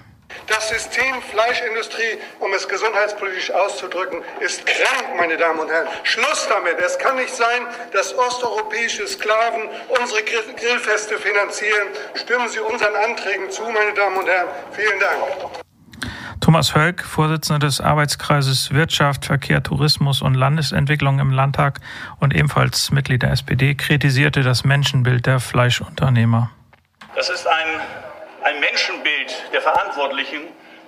[0.46, 5.88] Das System Fleischindustrie, um es gesundheitspolitisch auszudrücken, ist krank, meine Damen und Herren.
[6.04, 6.78] Schluss damit.
[6.84, 9.68] Es kann nicht sein, dass osteuropäische Sklaven
[10.00, 11.88] unsere Grillfeste finanzieren.
[12.14, 14.48] Stimmen Sie unseren Anträgen zu, meine Damen und Herren.
[14.72, 15.58] Vielen Dank.
[16.40, 21.80] Thomas Hölk, Vorsitzender des Arbeitskreises Wirtschaft, Verkehr, Tourismus und Landesentwicklung im Landtag
[22.20, 26.50] und ebenfalls Mitglied der SPD, kritisierte das Menschenbild der Fleischunternehmer.
[27.14, 27.80] Das ist ein
[28.48, 30.40] ein Menschenbild der Verantwortlichen,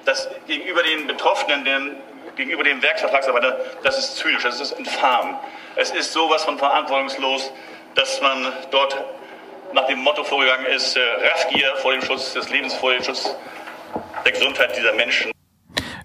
[0.05, 1.97] das gegenüber den Betroffenen, den,
[2.37, 5.39] gegenüber den Werksvertragsarbeitern, das ist zynisch, das ist infam.
[5.77, 7.53] Es ist sowas von verantwortungslos,
[7.95, 8.97] dass man dort
[9.75, 13.37] nach dem Motto vorgegangen ist, äh, Raffgier vor dem Schutz des Lebens, vor dem Schutz
[14.25, 15.31] der Gesundheit dieser Menschen.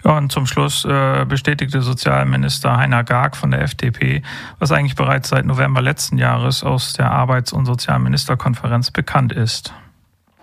[0.03, 4.21] Und zum Schluss äh, bestätigte Sozialminister Heiner Garg von der FDP,
[4.59, 9.73] was eigentlich bereits seit November letzten Jahres aus der Arbeits- und Sozialministerkonferenz bekannt ist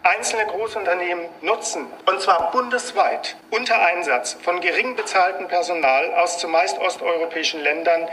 [0.02, 7.60] einzelne Großunternehmen nutzen, und zwar bundesweit, unter Einsatz von gering bezahltem Personal aus zumeist osteuropäischen
[7.60, 8.08] Ländern,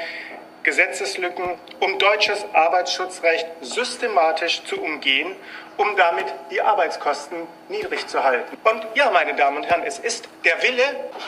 [0.63, 5.35] Gesetzeslücken, um deutsches Arbeitsschutzrecht systematisch zu umgehen
[5.79, 7.37] um damit die Arbeitskosten
[7.69, 8.57] niedrig zu halten.
[8.65, 10.83] Und ja, meine Damen und Herren, es ist der Wille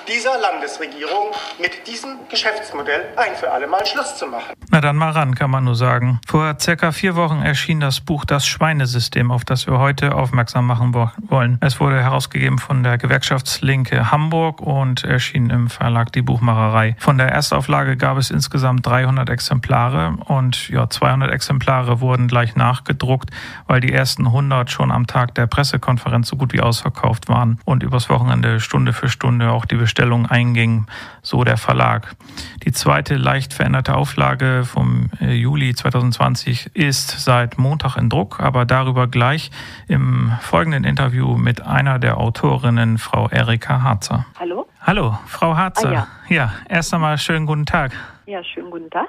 [0.10, 1.28] dieser Landesregierung,
[1.60, 4.54] mit diesem Geschäftsmodell ein für alle Mal Schluss zu machen.
[4.70, 6.20] Na dann mal ran, kann man nur sagen.
[6.28, 10.94] Vor circa vier Wochen erschien das Buch Das Schweinesystem, auf das wir heute aufmerksam machen
[10.94, 11.58] wollen.
[11.62, 16.96] Es wurde herausgegeben von der Gewerkschaftslinke Hamburg und erschien im Verlag Die Buchmacherei.
[17.00, 23.30] Von der Erstauflage gab es insgesamt 300 Exemplare und ja, 200 Exemplare wurden gleich nachgedruckt,
[23.68, 27.60] weil die ersten 100 100 schon am Tag der Pressekonferenz so gut wie ausverkauft waren
[27.64, 30.88] und übers Wochenende Stunde für Stunde auch die Bestellung einging,
[31.22, 32.16] so der Verlag.
[32.64, 38.66] Die zweite leicht veränderte Auflage vom äh, Juli 2020 ist seit Montag in Druck, aber
[38.66, 39.52] darüber gleich
[39.88, 44.26] im folgenden Interview mit einer der Autorinnen, Frau Erika Harzer.
[44.40, 44.68] Hallo?
[44.82, 45.90] Hallo, Frau Harzer.
[45.90, 46.36] Ah, ja.
[46.36, 47.92] ja, erst einmal schönen guten Tag.
[48.26, 49.08] Ja, schönen guten Tag.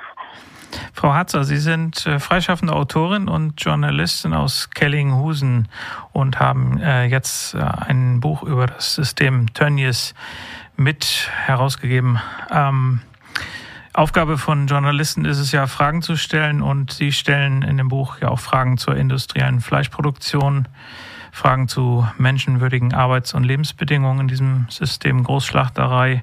[0.92, 5.68] Frau Hatzer, Sie sind äh, freischaffende Autorin und Journalistin aus Kellinghusen
[6.12, 10.14] und haben äh, jetzt äh, ein Buch über das System Tönnies
[10.76, 12.20] mit herausgegeben.
[12.50, 13.00] Ähm,
[13.94, 18.18] Aufgabe von Journalisten ist es ja, Fragen zu stellen und Sie stellen in dem Buch
[18.20, 20.66] ja auch Fragen zur industriellen Fleischproduktion,
[21.30, 26.22] Fragen zu menschenwürdigen Arbeits- und Lebensbedingungen in diesem System Großschlachterei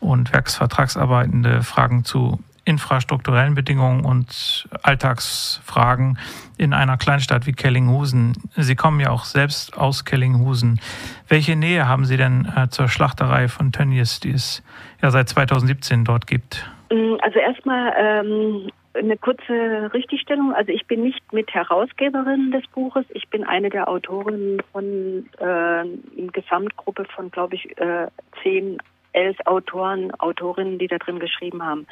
[0.00, 6.18] und Werksvertragsarbeitende, Fragen zu infrastrukturellen Bedingungen und Alltagsfragen
[6.58, 8.34] in einer Kleinstadt wie Kellinghusen.
[8.56, 10.80] Sie kommen ja auch selbst aus Kellinghusen.
[11.28, 14.62] Welche Nähe haben Sie denn äh, zur Schlachterei von Tönnies, die es
[15.00, 16.68] ja seit 2017 dort gibt?
[16.90, 20.52] Mm, Also erstmal ähm, eine kurze Richtigstellung.
[20.52, 23.04] Also ich bin nicht mit Herausgeberin des Buches.
[23.10, 28.08] Ich bin eine der Autorinnen von äh, einer Gesamtgruppe von, glaube ich, äh,
[28.42, 28.78] zehn,
[29.12, 31.86] elf Autoren, Autorinnen, die da drin geschrieben haben.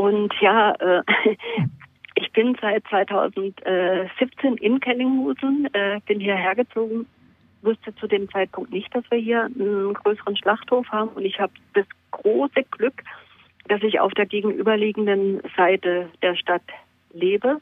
[0.00, 1.02] Und ja, äh,
[2.14, 7.06] ich bin seit 2017 in Kellinghusen, äh, bin hierher gezogen,
[7.60, 11.10] wusste zu dem Zeitpunkt nicht, dass wir hier einen größeren Schlachthof haben.
[11.10, 13.02] Und ich habe das große Glück,
[13.68, 16.64] dass ich auf der gegenüberliegenden Seite der Stadt
[17.12, 17.58] lebe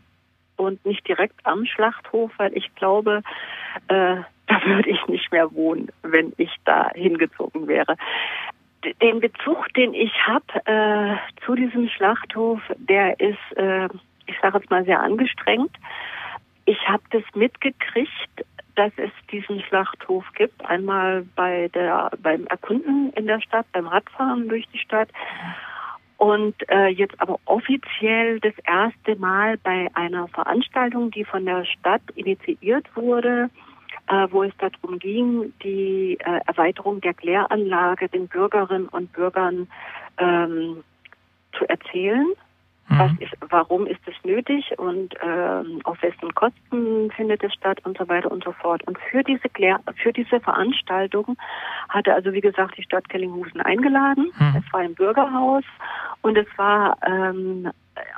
[0.56, 3.22] und nicht direkt am Schlachthof, weil ich glaube,
[3.88, 4.14] äh,
[4.46, 7.96] da würde ich nicht mehr wohnen, wenn ich da hingezogen wäre.
[9.02, 13.88] Den Bezug, den ich habe äh, zu diesem Schlachthof, der ist, äh,
[14.26, 15.74] ich sage jetzt mal, sehr angestrengt.
[16.64, 18.44] Ich habe das mitgekriegt,
[18.76, 20.64] dass es diesen Schlachthof gibt.
[20.64, 25.08] Einmal bei der, beim Erkunden in der Stadt, beim Radfahren durch die Stadt.
[26.16, 32.02] Und äh, jetzt aber offiziell das erste Mal bei einer Veranstaltung, die von der Stadt
[32.14, 33.50] initiiert wurde,
[34.08, 39.68] äh, wo es darum ging, die äh, Erweiterung der Kläranlage den Bürgerinnen und Bürgern
[40.18, 40.82] ähm,
[41.56, 42.26] zu erzählen.
[42.90, 47.98] Was ist, warum ist es nötig und ähm, auf wessen Kosten findet es statt und
[47.98, 48.82] so weiter und so fort.
[48.86, 51.36] Und für diese Klär für diese Veranstaltung
[51.90, 54.32] hatte also wie gesagt die Stadt Kellinghusen eingeladen.
[54.56, 55.64] Es war im Bürgerhaus
[56.22, 57.70] und es war ähm,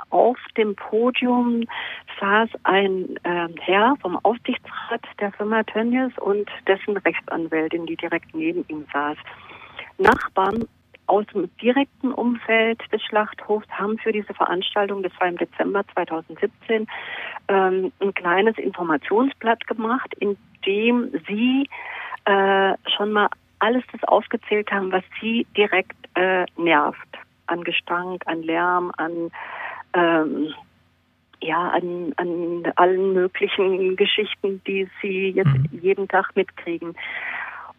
[0.09, 1.63] auf dem Podium
[2.19, 8.65] saß ein ähm, Herr vom Aufsichtsrat der Firma Tönnies und dessen Rechtsanwältin, die direkt neben
[8.67, 9.17] ihm saß.
[9.97, 10.67] Nachbarn
[11.07, 16.87] aus dem direkten Umfeld des Schlachthofs haben für diese Veranstaltung, das war im Dezember 2017,
[17.49, 21.67] ähm, ein kleines Informationsblatt gemacht, in dem sie
[22.25, 23.27] äh, schon mal
[23.59, 26.97] alles das aufgezählt haben, was sie direkt äh, nervt.
[27.47, 29.31] An Gestank, an Lärm, an
[29.93, 30.53] ähm,
[31.41, 36.95] ja, an, an allen möglichen Geschichten, die sie jetzt jeden Tag mitkriegen.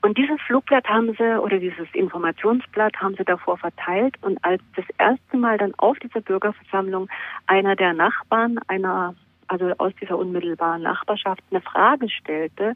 [0.04, 4.84] Und dieses Flugblatt haben sie oder dieses Informationsblatt haben sie davor verteilt und als das
[4.98, 7.08] erste Mal dann auf dieser Bürgerversammlung
[7.46, 9.14] einer der Nachbarn einer
[9.52, 12.74] also aus dieser unmittelbaren Nachbarschaft eine Frage stellte,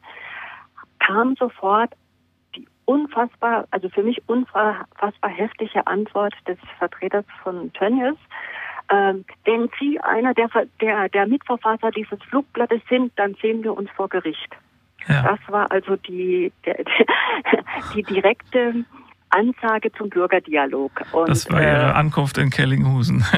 [0.99, 1.93] kam sofort
[2.55, 8.19] die unfassbar, also für mich unfassbar heftige Antwort des Vertreters von Tönnies,
[8.91, 10.49] ähm, wenn Sie einer der,
[10.81, 14.57] der, der Mitverfasser dieses Flugblattes sind, dann sehen wir uns vor Gericht.
[15.09, 16.77] Das war also die, der,
[17.95, 18.85] die direkte
[19.31, 20.91] Ansage zum Bürgerdialog.
[21.13, 23.25] Und, Das war Ihre Ankunft in Kellinghusen.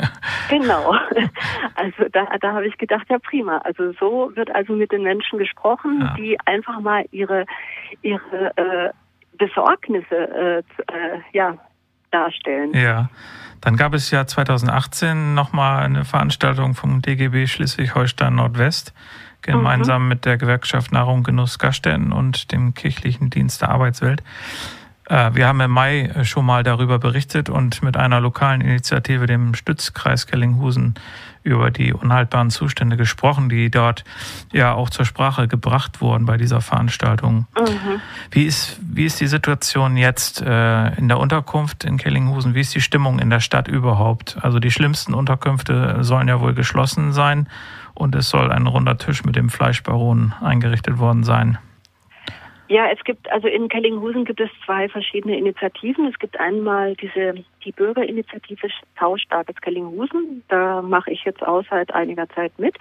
[0.48, 0.94] Genau.
[1.74, 3.58] Also da, da habe ich gedacht, ja prima.
[3.58, 7.44] Also so wird also mit den Menschen gesprochen, die einfach mal ihre
[8.02, 8.90] ihre äh,
[9.36, 11.56] Besorgnisse äh, äh, ja
[12.10, 12.74] darstellen.
[12.74, 13.10] Ja,
[13.60, 18.94] dann gab es ja 2018 nochmal eine Veranstaltung vom DGB Schleswig-Holstein Nordwest,
[19.42, 24.22] gemeinsam mit der Gewerkschaft Nahrung Genuss Gaststätten und dem kirchlichen Dienst der Arbeitswelt.
[25.08, 29.54] Äh, Wir haben im Mai schon mal darüber berichtet und mit einer lokalen Initiative, dem
[29.54, 30.94] Stützkreis Kellinghusen,
[31.42, 34.04] über die unhaltbaren Zustände gesprochen, die dort
[34.52, 37.46] ja auch zur Sprache gebracht wurden bei dieser Veranstaltung.
[37.56, 38.00] Mhm.
[38.30, 42.54] Wie ist, wie ist die Situation jetzt äh, in der Unterkunft in Kellinghusen?
[42.54, 44.36] Wie ist die Stimmung in der Stadt überhaupt?
[44.42, 47.48] Also die schlimmsten Unterkünfte sollen ja wohl geschlossen sein
[47.94, 51.58] und es soll ein runder Tisch mit dem Fleischbaron eingerichtet worden sein.
[52.68, 56.06] Ja, es gibt also in Kellinghusen gibt es zwei verschiedene Initiativen.
[56.06, 60.44] Es gibt einmal diese die Bürgerinitiative Taustarkes Kellinghusen.
[60.48, 62.76] Da mache ich jetzt auch seit einiger Zeit mit.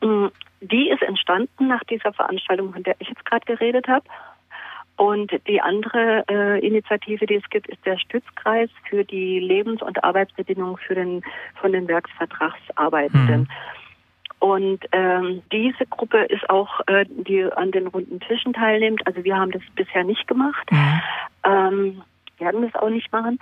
[0.00, 0.26] Mm,
[0.60, 4.04] Die ist entstanden nach dieser Veranstaltung, von der ich jetzt gerade geredet habe.
[4.96, 10.02] Und die andere äh, Initiative, die es gibt, ist der Stützkreis für die Lebens- und
[10.04, 11.22] Arbeitsbedingungen für den
[11.60, 13.48] von den Werksvertragsarbeitenden.
[14.42, 19.06] Und ähm, diese Gruppe ist auch, äh, die an den runden Tischen teilnimmt.
[19.06, 20.68] Also wir haben das bisher nicht gemacht.
[21.44, 22.02] Ähm,
[22.38, 23.38] werden das auch nicht machen.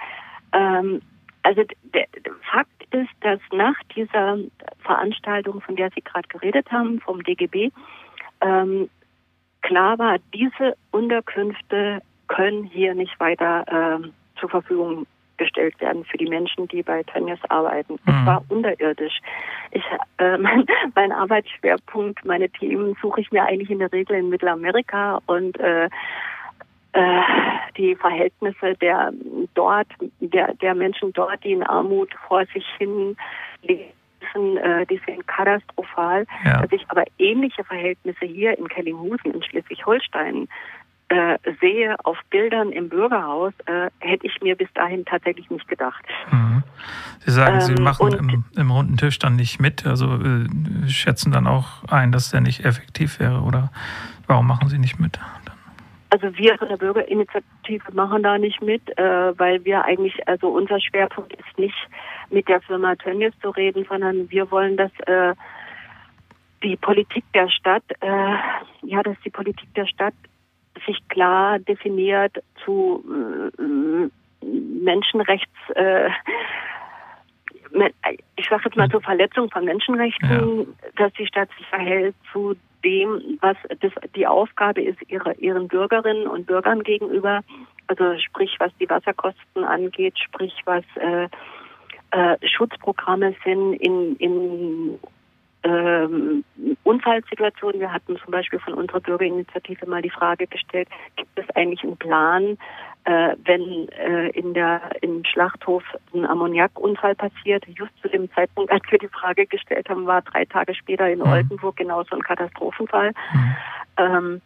[0.53, 1.01] Ähm,
[1.43, 1.63] also
[1.95, 4.37] der, der Fakt ist, dass nach dieser
[4.81, 7.71] Veranstaltung, von der Sie gerade geredet haben, vom DGB,
[8.43, 8.91] ähm,
[9.63, 15.07] klar war, diese Unterkünfte können hier nicht weiter ähm, zur Verfügung
[15.40, 17.98] gestellt werden für die Menschen, die bei Tönnies arbeiten.
[18.07, 19.18] Es war unterirdisch.
[19.72, 19.83] Ich,
[20.18, 25.20] äh, mein, mein Arbeitsschwerpunkt, meine Themen suche ich mir eigentlich in der Regel in Mittelamerika
[25.26, 25.88] und äh,
[26.92, 27.20] äh,
[27.76, 29.12] die Verhältnisse der
[29.55, 29.88] dort,
[30.20, 33.16] der, der Menschen dort, die in Armut vor sich hin
[33.62, 36.26] leben, äh, die sind katastrophal.
[36.44, 36.61] Ja.
[36.61, 40.48] Dass ich aber ähnliche Verhältnisse hier in Kellinghusen in Schleswig-Holstein
[41.11, 46.05] äh, sehe auf Bildern im Bürgerhaus, äh, hätte ich mir bis dahin tatsächlich nicht gedacht.
[46.31, 46.62] Mhm.
[47.18, 51.33] Sie sagen, Ähm, Sie machen im, im runden Tisch dann nicht mit, also äh, schätzen
[51.33, 53.70] dann auch ein, dass der nicht effektiv wäre oder
[54.29, 55.18] warum machen Sie nicht mit?
[56.11, 60.81] Also wir von der Bürgerinitiative machen da nicht mit, äh, weil wir eigentlich, also unser
[60.81, 61.77] Schwerpunkt ist nicht
[62.31, 65.35] mit der Firma Tönnies zu reden, sondern wir wollen, dass äh,
[66.62, 68.35] die Politik der Stadt, äh,
[68.83, 70.14] ja, dass die Politik der Stadt
[70.87, 73.05] sich klar definiert zu
[73.59, 76.11] äh, Menschenrechts, äh,
[78.37, 83.38] ich sage jetzt mal zur Verletzung von Menschenrechten, dass die Stadt sich verhält zu dem,
[83.40, 87.43] was das, die Aufgabe ist, ihre, ihren Bürgerinnen und Bürgern gegenüber.
[87.87, 91.29] Also sprich, was die Wasserkosten angeht, sprich, was äh,
[92.12, 94.99] äh, Schutzprogramme sind in, in
[95.62, 96.44] ähm,
[96.85, 97.81] Unfallsituationen.
[97.81, 101.96] Wir hatten zum Beispiel von unserer Bürgerinitiative mal die Frage gestellt, gibt es eigentlich einen
[101.96, 102.59] Plan,
[103.05, 105.83] äh, wenn äh, in der im Schlachthof
[106.14, 107.64] ein Ammoniakunfall passiert?
[107.68, 111.23] Just zu dem Zeitpunkt, als wir die Frage gestellt haben, war drei Tage später in
[111.23, 113.12] Oldenburg genau so ein Katastrophenfall.
[113.96, 114.40] Ähm,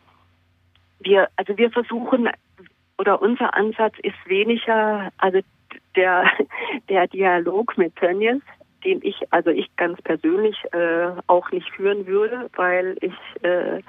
[1.00, 2.28] wir, also wir versuchen
[2.98, 5.40] oder unser Ansatz ist weniger, also
[5.96, 6.24] der,
[6.88, 8.42] der Dialog mit Tönnies,
[8.84, 13.80] den ich, also ich ganz persönlich äh, auch nicht führen würde, weil ich, äh,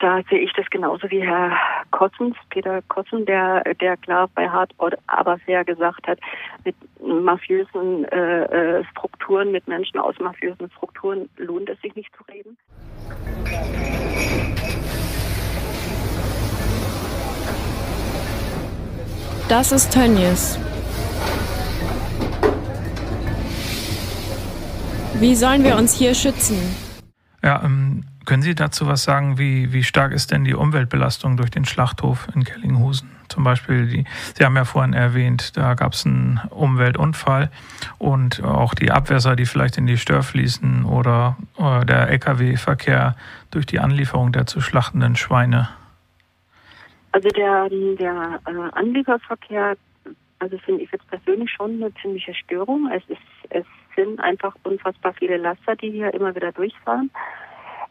[0.00, 1.56] da sehe ich das genauso wie Herr
[1.90, 4.72] Kossens, Peter Kossen, der, der klar bei Hart
[5.06, 6.18] aber fair gesagt hat,
[6.64, 12.24] mit mafiösen äh, äh, Strukturen, mit Menschen aus mafiösen Strukturen lohnt es sich nicht zu
[12.24, 12.56] reden.
[19.48, 20.58] Das ist Tönnies.
[25.20, 26.58] Wie sollen wir uns hier schützen?
[27.42, 31.50] Ja, ähm, können Sie dazu was sagen, wie, wie stark ist denn die Umweltbelastung durch
[31.50, 33.10] den Schlachthof in Kellinghusen?
[33.28, 37.50] Zum Beispiel, die, Sie haben ja vorhin erwähnt, da gab es einen Umweltunfall
[37.98, 43.14] und auch die Abwässer, die vielleicht in die Stör fließen oder, oder der Lkw-Verkehr
[43.50, 45.68] durch die Anlieferung der zu schlachtenden Schweine.
[47.12, 49.76] Also der, der äh, Anlieferverkehr,
[50.40, 52.90] also finde ich jetzt persönlich schon eine ziemliche Störung.
[52.92, 57.10] Es ist, es sind einfach unfassbar viele Laster, die hier immer wieder durchfahren.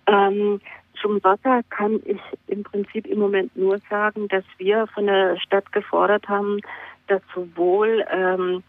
[0.08, 0.62] Ähm,
[1.02, 5.72] zum Wasser kann ich im Prinzip im Moment nur sagen, dass wir von der Stadt
[5.72, 6.60] gefordert haben,
[7.08, 8.64] dass sowohl ähm,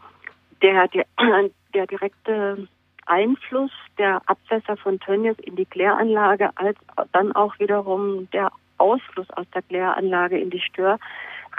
[0.62, 1.06] der, der,
[1.74, 2.68] der direkte
[3.06, 6.78] Einfluss der Abwässer von Tönnies in die Kläranlage als
[7.12, 10.98] dann auch wiederum der Ausfluss aus der Kläranlage in die Stör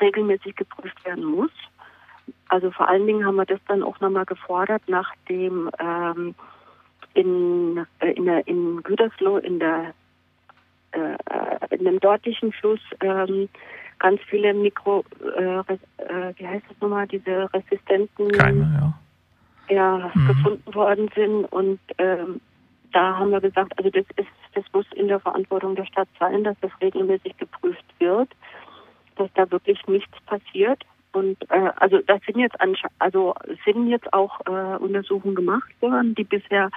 [0.02, 1.52] regelmäßig geprüft werden muss.
[2.50, 6.36] Also vor allen Dingen haben wir das dann auch nochmal gefordert, nachdem ähm,
[7.14, 9.94] in, äh, in, der, in Gütersloh in der
[10.92, 13.50] äh, in dem dortigen Fluss ähm,
[14.00, 15.04] ganz viele Mikro,
[15.38, 18.94] äh, äh, wie heißt das nochmal, diese resistenten Keime,
[19.70, 19.76] ja.
[19.76, 22.42] ja, gefunden worden sind und ähm,
[22.92, 26.44] da haben wir gesagt, also das ist, das muss in der Verantwortung der Stadt sein,
[26.46, 28.30] dass das regelmäßig geprüft wird,
[29.18, 30.82] dass da wirklich nichts passiert.
[31.16, 32.58] Und äh, also das sind jetzt
[33.00, 36.70] also sind jetzt auch äh, Untersuchungen gemacht worden, die bisher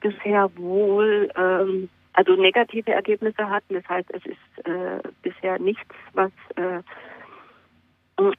[0.00, 3.74] bisher wohl ähm, also negative Ergebnisse hatten.
[3.74, 6.80] Das heißt, es ist äh, bisher nichts, was äh,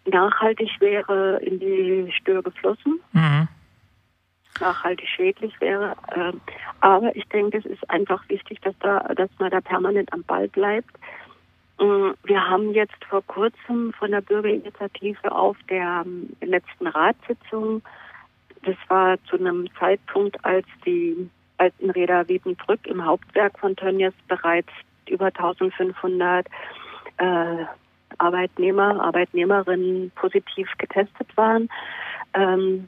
[0.05, 3.47] nachhaltig wäre in die Stör geflossen Mhm.
[4.59, 5.95] nachhaltig schädlich wäre.
[6.15, 6.41] Ähm,
[6.81, 10.47] aber ich denke, es ist einfach wichtig, dass da, dass man da permanent am Ball
[10.47, 10.91] bleibt.
[11.81, 17.81] Ähm, Wir haben jetzt vor kurzem von der Bürgerinitiative auf der ähm, letzten Ratssitzung,
[18.63, 24.13] das war zu einem Zeitpunkt, als die als in Reda Wiedenbrück im Hauptwerk von Tönnies
[24.27, 24.69] bereits
[25.07, 26.47] über 1500
[27.17, 27.65] äh,
[28.17, 31.69] Arbeitnehmer, Arbeitnehmerinnen positiv getestet waren.
[32.33, 32.87] Ähm,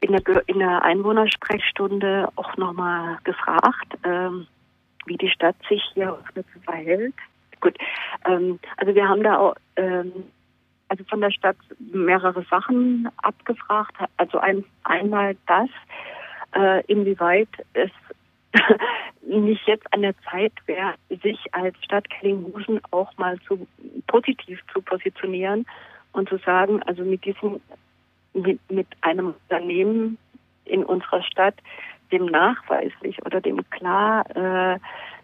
[0.00, 4.46] in der, in der Einwohnersprechstunde auch nochmal gefragt, ähm,
[5.06, 6.16] wie die Stadt sich hier
[6.64, 7.14] verhält.
[7.60, 7.76] Gut,
[8.24, 10.12] ähm, also wir haben da auch ähm,
[10.88, 13.94] also von der Stadt mehrere Sachen abgefragt.
[14.16, 15.68] Also ein, einmal das,
[16.54, 17.90] äh, inwieweit es
[19.22, 23.66] nicht jetzt an der Zeit wäre, sich als Stadt Kellinghusen auch mal zu
[24.06, 25.66] positiv zu positionieren
[26.12, 27.60] und zu sagen, also mit diesem
[28.32, 30.18] mit, mit einem Unternehmen
[30.64, 31.54] in unserer Stadt,
[32.12, 34.78] dem nachweislich oder dem klar äh,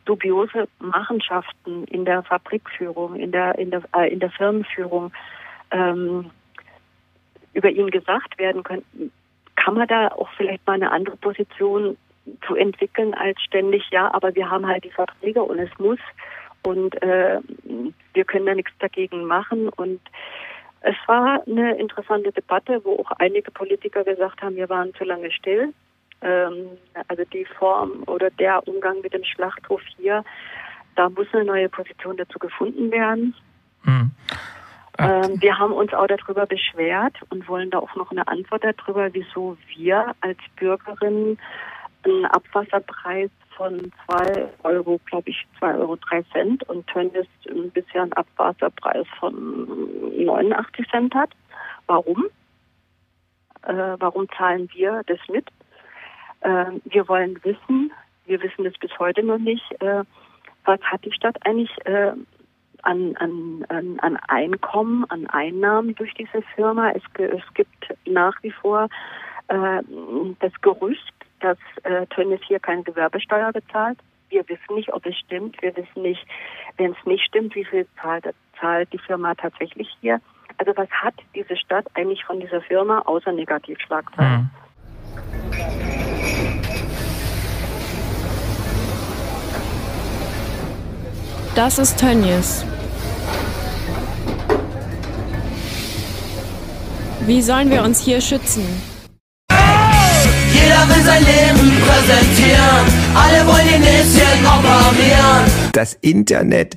[0.05, 5.12] dubiose Machenschaften in der Fabrikführung, in der in der äh, in der Firmenführung
[5.71, 6.31] ähm,
[7.52, 8.85] über ihn gesagt werden können,
[9.57, 11.96] kann man da auch vielleicht mal eine andere Position
[12.46, 15.98] zu entwickeln als ständig, ja, aber wir haben halt die Verträge und es muss
[16.65, 17.40] und äh,
[18.15, 19.69] wir können da nichts dagegen machen.
[19.69, 20.00] Und
[20.81, 25.31] es war eine interessante Debatte, wo auch einige Politiker gesagt haben, wir waren zu lange
[25.31, 25.73] still.
[26.25, 26.70] Ähm,
[27.08, 30.25] also die Form oder der Umgang mit dem Schlachthof hier,
[30.96, 33.35] da muss eine neue Position dazu gefunden werden.
[33.83, 34.10] Mhm.
[34.98, 39.12] Ähm, wir haben uns auch darüber beschwert und wollen da auch noch eine Antwort darüber,
[39.12, 41.38] wieso wir als Bürgerinnen
[42.04, 47.27] einen Abwasserpreis von 2 Euro, glaube ich, 2 Euro 3 Cent und Tönnies
[47.72, 49.68] bisher einen Abwasserpreis von
[50.25, 51.31] 89 Cent hat.
[51.87, 52.25] Warum?
[53.62, 55.48] Äh, warum zahlen wir das mit?
[56.45, 57.92] Äh, wir wollen wissen,
[58.27, 60.05] wir wissen es bis heute noch nicht, äh,
[60.65, 62.13] was hat die Stadt eigentlich äh,
[62.83, 63.65] an, an,
[63.99, 66.90] an, Einkommen, an Einnahmen durch diese Firma.
[66.90, 68.88] Es, es gibt nach wie vor
[69.49, 69.83] äh,
[70.40, 73.99] das Gerücht, dass äh, Tönnies hier keine Gewerbesteuer bezahlt.
[74.29, 75.61] Wir wissen nicht, ob es stimmt.
[75.63, 76.27] Wir wissen nicht,
[76.77, 78.27] wenn es nicht stimmt, wie viel zahlt,
[78.61, 80.21] zahlt die Firma tatsächlich hier.
[80.59, 84.51] Also was hat diese Stadt eigentlich von dieser Firma außer Negativschlagzeilen?
[84.51, 85.94] Mhm.
[91.55, 92.65] Das ist Tönnies.
[97.27, 98.65] Wie sollen wir uns hier schützen?
[100.52, 102.87] Jeder will sein Leben präsentieren.
[103.15, 105.71] Alle wollen die nächsten operieren.
[105.73, 106.77] Das Internet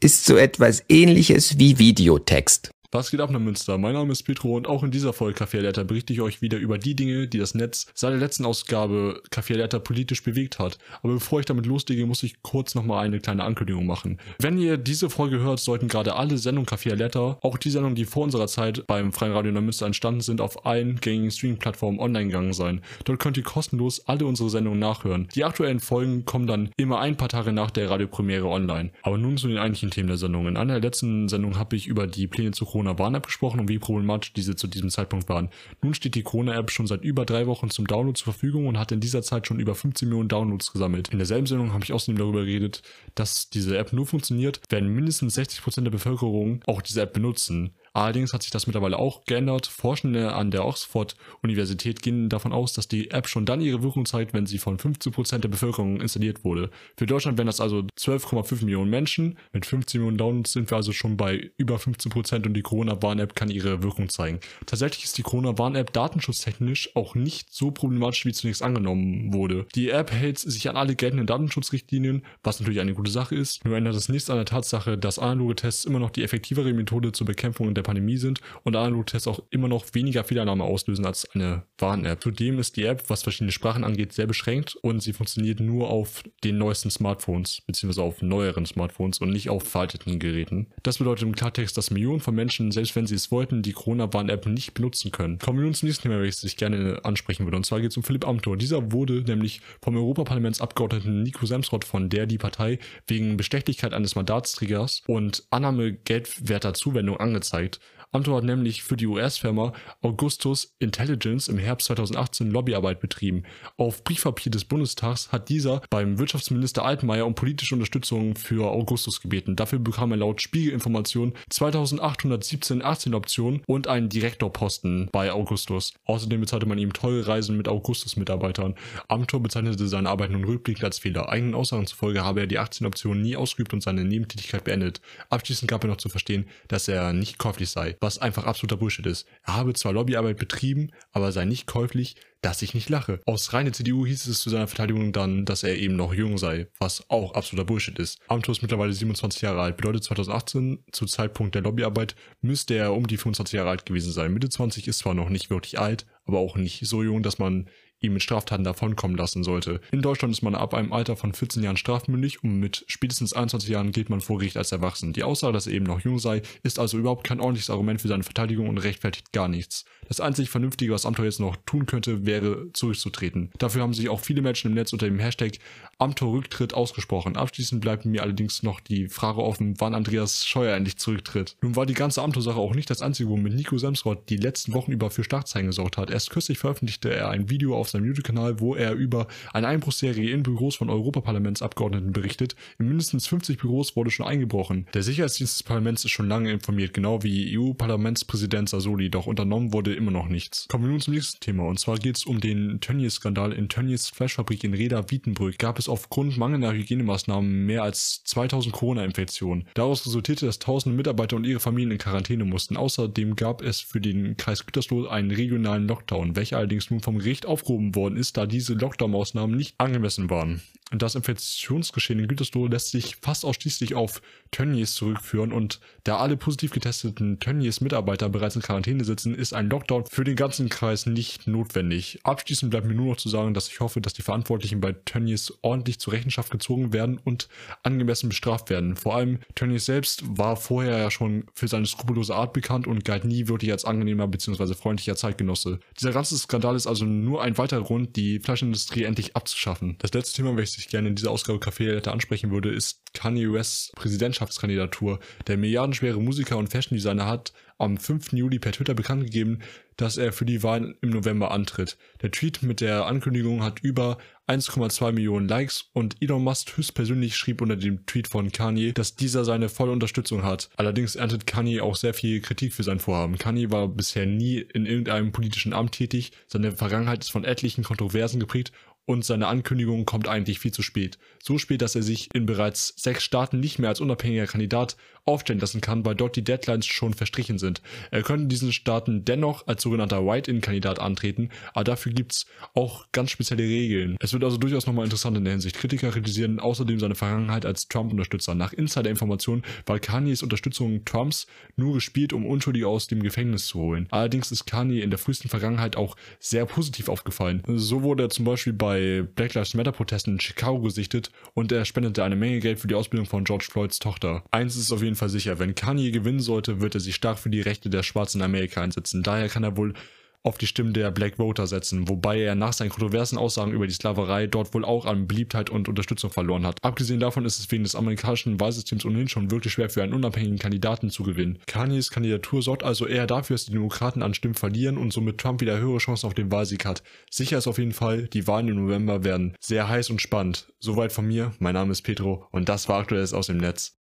[0.00, 2.70] ist so etwas ähnliches wie Videotext.
[2.90, 3.76] Was geht ab nach Münster?
[3.76, 6.56] Mein Name ist Petro und auch in dieser Folge Café Alerta berichte ich euch wieder
[6.56, 10.78] über die Dinge, die das Netz seit der letzten Ausgabe Café Alerta politisch bewegt hat.
[11.02, 14.16] Aber bevor ich damit loslege, muss ich kurz nochmal eine kleine Ankündigung machen.
[14.38, 18.06] Wenn ihr diese Folge hört, sollten gerade alle Sendungen Café Alerta, auch die Sendungen, die
[18.06, 22.54] vor unserer Zeit beim Freien Radio Neumünster entstanden sind, auf allen gängigen Streaming-Plattformen online gegangen
[22.54, 22.80] sein.
[23.04, 25.28] Dort könnt ihr kostenlos alle unsere Sendungen nachhören.
[25.34, 28.92] Die aktuellen Folgen kommen dann immer ein paar Tage nach der Radiopremiere online.
[29.02, 30.48] Aber nun zu den eigentlichen Themen der Sendung.
[30.48, 33.78] In einer der letzten Sendungen habe ich über die Pläne zu Corona-Warn-App gesprochen und wie
[33.78, 35.48] problematisch diese zu diesem Zeitpunkt waren.
[35.82, 38.92] Nun steht die Corona-App schon seit über drei Wochen zum Download zur Verfügung und hat
[38.92, 41.08] in dieser Zeit schon über 15 Millionen Downloads gesammelt.
[41.08, 42.82] In derselben Sendung habe ich außerdem darüber geredet,
[43.14, 47.74] dass diese App nur funktioniert, wenn mindestens 60% der Bevölkerung auch diese App benutzen.
[47.98, 49.66] Allerdings hat sich das mittlerweile auch geändert.
[49.66, 54.34] Forschende an der Oxford-Universität gehen davon aus, dass die App schon dann ihre Wirkung zeigt,
[54.34, 56.70] wenn sie von 15% der Bevölkerung installiert wurde.
[56.96, 59.36] Für Deutschland wären das also 12,5 Millionen Menschen.
[59.52, 63.50] Mit 15 Millionen Downloads sind wir also schon bei über 15% und die Corona-Warn-App kann
[63.50, 64.38] ihre Wirkung zeigen.
[64.64, 69.66] Tatsächlich ist die Corona-Warn-App datenschutztechnisch auch nicht so problematisch, wie zunächst angenommen wurde.
[69.74, 73.64] Die App hält sich an alle geltenden Datenschutzrichtlinien, was natürlich eine gute Sache ist.
[73.64, 77.10] Nur ändert es nichts an der Tatsache, dass analoge Tests immer noch die effektivere Methode
[77.10, 81.62] zur Bekämpfung der Pandemie sind und Analog-Tests auch immer noch weniger Fehlannahme auslösen als eine
[81.78, 82.22] Warn-App.
[82.22, 86.22] Zudem ist die App, was verschiedene Sprachen angeht, sehr beschränkt und sie funktioniert nur auf
[86.44, 90.66] den neuesten Smartphones, beziehungsweise auf neueren Smartphones und nicht auf veralteten Geräten.
[90.82, 94.46] Das bedeutet im Klartext, dass Millionen von Menschen, selbst wenn sie es wollten, die Corona-Warn-App
[94.46, 95.38] nicht benutzen können.
[95.38, 97.56] Kommen wir nun zum nächsten Thema, welches ich gerne ansprechen würde.
[97.56, 98.58] Und zwar geht es um Philipp Amthor.
[98.58, 105.02] Dieser wurde nämlich vom Europaparlamentsabgeordneten Nico Semsrott von der die Partei wegen Bestechlichkeit eines Mandatsträgers
[105.06, 107.77] und Annahme geldwerter Zuwendung angezeigt.
[108.10, 113.42] Amthor hat nämlich für die US-Firma Augustus Intelligence im Herbst 2018 Lobbyarbeit betrieben.
[113.76, 119.56] Auf Briefpapier des Bundestags hat dieser beim Wirtschaftsminister Altmaier um politische Unterstützung für Augustus gebeten.
[119.56, 125.92] Dafür bekam er laut Spiegelinformation 2817 Aktienoptionen und einen Direktorposten bei Augustus.
[126.06, 128.74] Außerdem bezahlte man ihm teure Reisen mit Augustus-Mitarbeitern.
[129.08, 131.28] Amthor bezeichnete seine Arbeit nun rückblickend als Fehler.
[131.28, 135.02] Eigenen Aussagen zufolge habe er die Aktienoptionen nie ausgeübt und seine Nebentätigkeit beendet.
[135.28, 139.06] Abschließend gab er noch zu verstehen, dass er nicht käuflich sei was einfach absoluter Bullshit
[139.06, 139.26] ist.
[139.44, 143.20] Er habe zwar Lobbyarbeit betrieben, aber sei nicht käuflich, dass ich nicht lache.
[143.26, 146.68] Aus reiner CDU hieß es zu seiner Verteidigung dann, dass er eben noch jung sei,
[146.78, 148.20] was auch absoluter Bullshit ist.
[148.28, 153.06] Amthor ist mittlerweile 27 Jahre alt, bedeutet 2018, zu Zeitpunkt der Lobbyarbeit, müsste er um
[153.06, 154.32] die 25 Jahre alt gewesen sein.
[154.32, 157.68] Mitte 20 ist zwar noch nicht wirklich alt, aber auch nicht so jung, dass man
[158.00, 159.80] ihn mit Straftaten davonkommen lassen sollte.
[159.90, 163.68] In Deutschland ist man ab einem Alter von 14 Jahren strafmündig und mit spätestens 21
[163.68, 165.12] Jahren gilt man vor Gericht als erwachsen.
[165.12, 168.08] Die Aussage, dass er eben noch jung sei, ist also überhaupt kein ordentliches Argument für
[168.08, 169.84] seine Verteidigung und rechtfertigt gar nichts.
[170.06, 173.50] Das einzig Vernünftige, was Amthor jetzt noch tun könnte, wäre zurückzutreten.
[173.58, 175.58] Dafür haben sich auch viele Menschen im Netz unter dem Hashtag
[175.98, 177.36] Amthor Rücktritt ausgesprochen.
[177.36, 181.56] Abschließend bleibt mir allerdings noch die Frage offen, wann Andreas Scheuer endlich zurücktritt.
[181.60, 184.92] Nun war die ganze Amthor-Sache auch nicht das einzige, womit Nico Semsrott die letzten Wochen
[184.92, 186.10] über für Schlagzeilen gesorgt hat.
[186.10, 190.30] Erst kürzlich veröffentlichte er ein Video auf auf seinem YouTube-Kanal, wo er über eine Einbruchsserie
[190.30, 192.54] in Büros von Europaparlamentsabgeordneten berichtet.
[192.78, 194.86] In mindestens 50 Büros wurde schon eingebrochen.
[194.94, 199.94] Der Sicherheitsdienst des Parlaments ist schon lange informiert, genau wie EU-Parlamentspräsident Sassoli, doch unternommen wurde
[199.94, 200.68] immer noch nichts.
[200.68, 204.08] Kommen wir nun zum nächsten Thema und zwar geht es um den Tönnies-Skandal in Tönnies
[204.08, 205.58] Fleischfabrik in Reda-Wiedenbrück.
[205.58, 209.64] Gab es aufgrund mangelnder Hygienemaßnahmen mehr als 2000 Corona-Infektionen.
[209.74, 212.76] Daraus resultierte, dass tausende Mitarbeiter und ihre Familien in Quarantäne mussten.
[212.76, 217.46] Außerdem gab es für den Kreis Gütersloh einen regionalen Lockdown, welcher allerdings nun vom Gericht
[217.46, 220.62] aufgehoben worden ist, da diese Lockdown-Maßnahmen nicht angemessen waren.
[220.90, 226.70] Das Infektionsgeschehen in Gütersloh lässt sich fast ausschließlich auf Tönnies zurückführen und da alle positiv
[226.70, 232.20] getesteten Tönnies-Mitarbeiter bereits in Quarantäne sitzen, ist ein Lockdown für den ganzen Kreis nicht notwendig.
[232.22, 235.52] Abschließend bleibt mir nur noch zu sagen, dass ich hoffe, dass die Verantwortlichen bei Tönnies
[235.60, 237.48] ordentlich zur Rechenschaft gezogen werden und
[237.82, 238.96] angemessen bestraft werden.
[238.96, 243.26] Vor allem Tönnies selbst war vorher ja schon für seine skrupellose Art bekannt und galt
[243.26, 244.72] nie wirklich als angenehmer bzw.
[244.72, 245.80] freundlicher Zeitgenosse.
[246.00, 249.96] Dieser ganze Skandal ist also nur ein weiterer Grund, die Fleischindustrie endlich abzuschaffen.
[249.98, 253.52] Das letzte Thema, welches ich gerne in dieser Ausgabe Café Letter ansprechen würde, ist Kanye
[253.52, 255.18] Wests Präsidentschaftskandidatur.
[255.46, 258.32] Der milliardenschwere Musiker und Fashion Designer hat am 5.
[258.32, 259.60] Juli per Twitter bekannt gegeben,
[259.96, 261.96] dass er für die Wahl im November antritt.
[262.22, 267.60] Der Tweet mit der Ankündigung hat über 1,2 Millionen Likes und Elon Musk höchstpersönlich schrieb
[267.60, 270.70] unter dem Tweet von Kanye, dass dieser seine volle Unterstützung hat.
[270.76, 273.38] Allerdings erntet Kanye auch sehr viel Kritik für sein Vorhaben.
[273.38, 278.40] Kanye war bisher nie in irgendeinem politischen Amt tätig, seine Vergangenheit ist von etlichen Kontroversen
[278.40, 278.72] geprägt
[279.08, 281.18] und seine Ankündigung kommt eigentlich viel zu spät.
[281.42, 284.98] So spät, dass er sich in bereits sechs Staaten nicht mehr als unabhängiger Kandidat
[285.28, 287.82] aufstellen lassen kann, weil dort die Deadlines schon verstrichen sind.
[288.10, 293.62] Er könnte diesen Staaten dennoch als sogenannter White-In-Kandidat antreten, aber dafür gibt's auch ganz spezielle
[293.62, 294.16] Regeln.
[294.20, 295.76] Es wird also durchaus nochmal interessant in der Hinsicht.
[295.76, 298.54] Kritiker kritisieren außerdem seine Vergangenheit als Trump-Unterstützer.
[298.54, 304.08] Nach Insider-Informationen war Kanyes Unterstützung Trumps nur gespielt, um Unschuldige aus dem Gefängnis zu holen.
[304.10, 307.62] Allerdings ist Kanye in der frühesten Vergangenheit auch sehr positiv aufgefallen.
[307.66, 312.24] So wurde er zum Beispiel bei Black Lives Matter-Protesten in Chicago gesichtet und er spendete
[312.24, 314.44] eine Menge Geld für die Ausbildung von George Floyds Tochter.
[314.50, 317.50] Eins ist auf jeden Fall sicher, wenn Kanye gewinnen sollte, wird er sich stark für
[317.50, 319.22] die Rechte der Schwarzen in Amerika einsetzen.
[319.22, 319.94] Daher kann er wohl
[320.42, 323.92] auf die Stimmen der Black Voter setzen, wobei er nach seinen kontroversen Aussagen über die
[323.92, 326.82] Sklaverei dort wohl auch an Beliebtheit und Unterstützung verloren hat.
[326.82, 330.58] Abgesehen davon ist es wegen des amerikanischen Wahlsystems ohnehin schon wirklich schwer für einen unabhängigen
[330.58, 331.58] Kandidaten zu gewinnen.
[331.66, 335.60] Kanyes Kandidatur sorgt also eher dafür, dass die Demokraten an Stimmen verlieren und somit Trump
[335.60, 337.02] wieder höhere Chancen auf den Wahlsieg hat.
[337.30, 340.72] Sicher ist auf jeden Fall, die Wahlen im November werden sehr heiß und spannend.
[340.78, 343.96] Soweit von mir, mein Name ist Petro und das war aktuelles aus dem Netz.